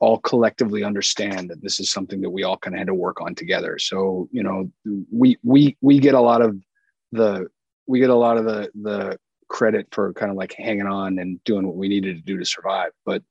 [0.00, 3.20] all collectively understand that this is something that we all kind of had to work
[3.20, 3.78] on together.
[3.78, 4.70] So, you know,
[5.12, 6.56] we we we get a lot of
[7.12, 7.46] the
[7.86, 9.18] we get a lot of the the
[9.48, 12.44] credit for kind of like hanging on and doing what we needed to do to
[12.44, 12.90] survive.
[13.06, 13.22] But,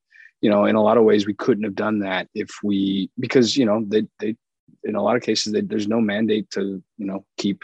[0.41, 3.57] you know, in a lot of ways we couldn't have done that if we because,
[3.57, 4.35] you know, they they
[4.83, 7.63] in a lot of cases they, there's no mandate to, you know, keep,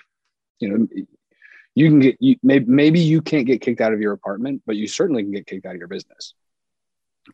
[0.60, 0.88] you know,
[1.76, 4.76] you can get you maybe maybe you can't get kicked out of your apartment, but
[4.76, 6.34] you certainly can get kicked out of your business.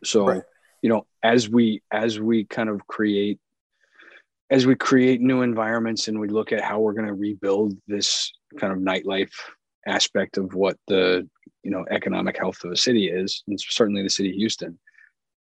[0.04, 0.42] So right
[0.86, 3.40] you know as we as we kind of create
[4.50, 8.32] as we create new environments and we look at how we're going to rebuild this
[8.60, 9.32] kind of nightlife
[9.88, 11.28] aspect of what the
[11.64, 14.78] you know economic health of a city is and certainly the city of houston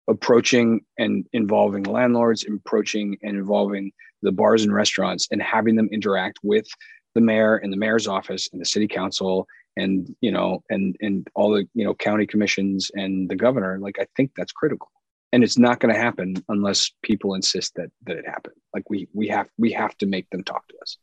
[0.10, 3.90] approaching and involving landlords approaching and involving
[4.24, 6.68] the bars and restaurants and having them interact with
[7.16, 11.30] the mayor and the mayor's office and the city council and you know and and
[11.36, 14.92] all the you know county commissions and the governor like i think that's critical
[15.32, 19.08] and it's not going to happen unless people insist that that it happen like we
[19.14, 20.98] we have we have to make them talk to us.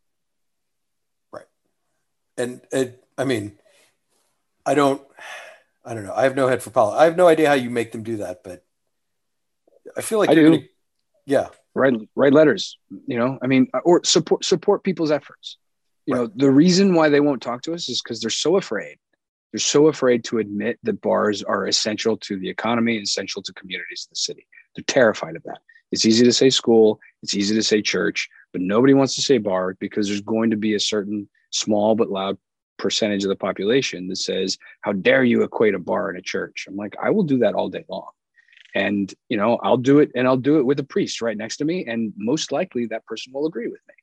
[1.33, 1.47] Right.
[2.37, 3.59] And it, i mean
[4.65, 5.03] i don't
[5.85, 6.15] i don't know.
[6.15, 8.19] I have no head for politics i have no idea how you make them do
[8.19, 8.65] that but
[9.97, 10.51] i feel like i do.
[10.51, 10.63] gonna,
[11.27, 11.49] yeah.
[11.75, 13.39] Write write letters you know?
[13.43, 15.59] I mean uh, or support support people's efforts.
[16.07, 16.21] You right.
[16.23, 18.99] know the reason why they won't talk to us is because they're so afraid
[19.53, 24.07] they're so afraid to admit that bars are essential to the economy, essential to communities
[24.07, 24.47] in the city.
[24.77, 25.59] They're terrified of that.
[25.91, 29.39] It's easy to say school, it's easy to say church, but nobody wants to say
[29.39, 32.37] bar because there's going to be a certain small but loud
[32.77, 36.67] percentage of the population that says, How dare you equate a bar and a church?
[36.69, 38.11] I'm like, I will do that all day long.
[38.75, 41.57] and you know i'll do it and i'll do it with a priest right next
[41.57, 43.95] to me and most likely that person will agree with me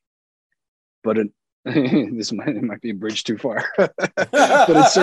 [1.03, 1.29] but it,
[2.15, 3.65] this might, it might be a bridge too far.
[3.77, 4.97] But it's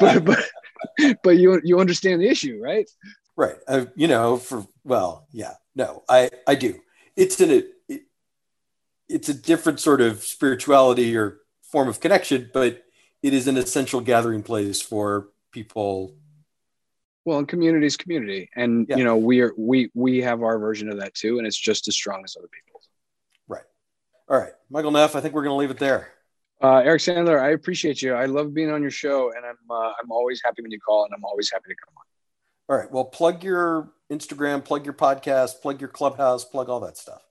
[0.00, 2.88] but, but but you you understand the issue right?
[3.36, 3.56] Right.
[3.68, 6.80] Uh, you know for well yeah no i i do.
[7.16, 8.02] It's in a it,
[9.08, 12.82] it's a different sort of spirituality or form of connection but
[13.22, 16.14] it is an essential gathering place for people.
[17.26, 18.48] Well and community is community.
[18.56, 18.96] And yeah.
[18.96, 21.88] you know we are we we have our version of that too and it's just
[21.88, 22.75] as strong as other people's right
[24.28, 26.08] all right michael neff i think we're going to leave it there.
[26.62, 28.14] Uh, eric sandler i appreciate you.
[28.14, 31.04] I love being on your show and i'm uh, i'm always happy when you call
[31.04, 32.04] and i'm always happy to come on.
[32.68, 36.96] All right well plug your instagram plug your podcast plug your clubhouse plug all that
[36.96, 37.22] stuff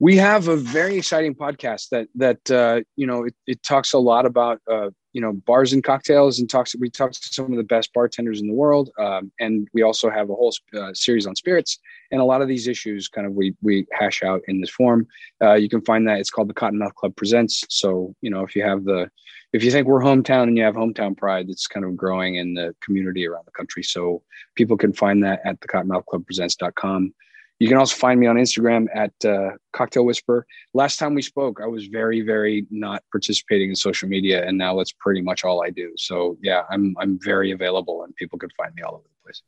[0.00, 3.98] we have a very exciting podcast that that uh, you know it, it, talks a
[3.98, 7.56] lot about uh, you know bars and cocktails and talks we talk to some of
[7.56, 11.26] the best bartenders in the world um, and we also have a whole uh, series
[11.26, 11.78] on spirits
[12.10, 15.06] and a lot of these issues kind of we we hash out in this form.
[15.42, 17.64] Uh, you can find that it's called the cottonmouth club presents.
[17.68, 19.10] So you know if you have the
[19.52, 22.54] if you think we're hometown and you have hometown pride that's kind of growing in
[22.54, 23.82] the community around the country.
[23.82, 24.22] So
[24.54, 27.12] people can find that at the cottonmouthclubpresents.com
[27.60, 30.46] you can also find me on Instagram at uh, Cocktail Whisper.
[30.72, 34.80] Last time we spoke, I was very, very not participating in social media, and now
[34.80, 35.92] it's pretty much all I do.
[35.96, 39.42] So yeah, I'm I'm very available, and people can find me all over the place.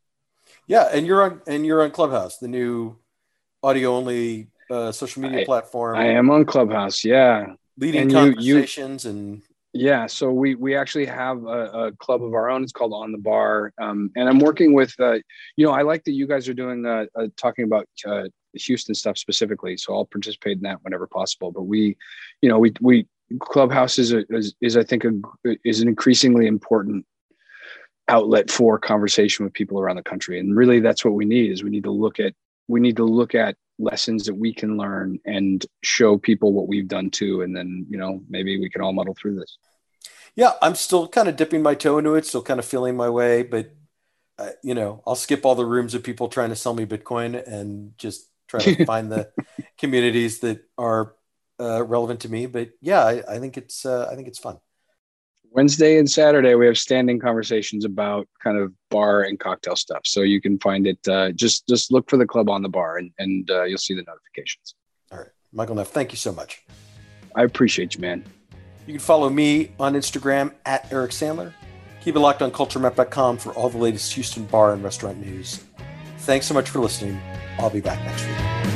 [0.66, 2.98] Yeah, and you're on and you're on Clubhouse, the new
[3.62, 5.96] audio only uh, social media I, platform.
[5.96, 7.04] I am on Clubhouse.
[7.04, 9.42] Yeah, leading and conversations you, you, and
[9.74, 12.62] yeah, so we we actually have a, a, club of our own.
[12.62, 14.94] It's called On the Bar, um, and I'm working with.
[15.00, 15.14] Uh,
[15.56, 18.94] you know, I like that you guys are doing uh, uh, talking about uh, Houston
[18.94, 19.78] stuff specifically.
[19.78, 21.52] So I'll participate in that whenever possible.
[21.52, 21.96] But we,
[22.42, 23.06] you know, we we
[23.40, 25.12] Clubhouse is a, is, is I think a,
[25.64, 27.06] is an increasingly important
[28.08, 31.50] outlet for conversation with people around the country, and really that's what we need.
[31.50, 32.34] Is we need to look at
[32.68, 36.88] we need to look at lessons that we can learn and show people what we've
[36.88, 37.42] done too.
[37.42, 39.58] And then you know maybe we can all muddle through this.
[40.34, 43.10] Yeah i'm still kind of dipping my toe into it still kind of feeling my
[43.10, 43.74] way but
[44.38, 47.46] uh, you know i'll skip all the rooms of people trying to sell me bitcoin
[47.46, 49.30] and just try to find the
[49.78, 51.14] communities that are
[51.60, 52.46] uh, relevant to me.
[52.46, 54.58] But yeah i, I think it's uh, i think it's fun
[55.54, 60.02] Wednesday and Saturday we have standing conversations about kind of bar and cocktail stuff.
[60.04, 60.98] So you can find it.
[61.06, 63.94] Uh, just just look for the club on the bar, and and uh, you'll see
[63.94, 64.74] the notifications.
[65.10, 66.62] All right, Michael Neff, thank you so much.
[67.34, 68.24] I appreciate you, man.
[68.86, 71.52] You can follow me on Instagram at Eric Sandler.
[72.02, 75.62] Keep it locked on CultureMap.com for all the latest Houston bar and restaurant news.
[76.18, 77.20] Thanks so much for listening.
[77.58, 78.71] I'll be back next week.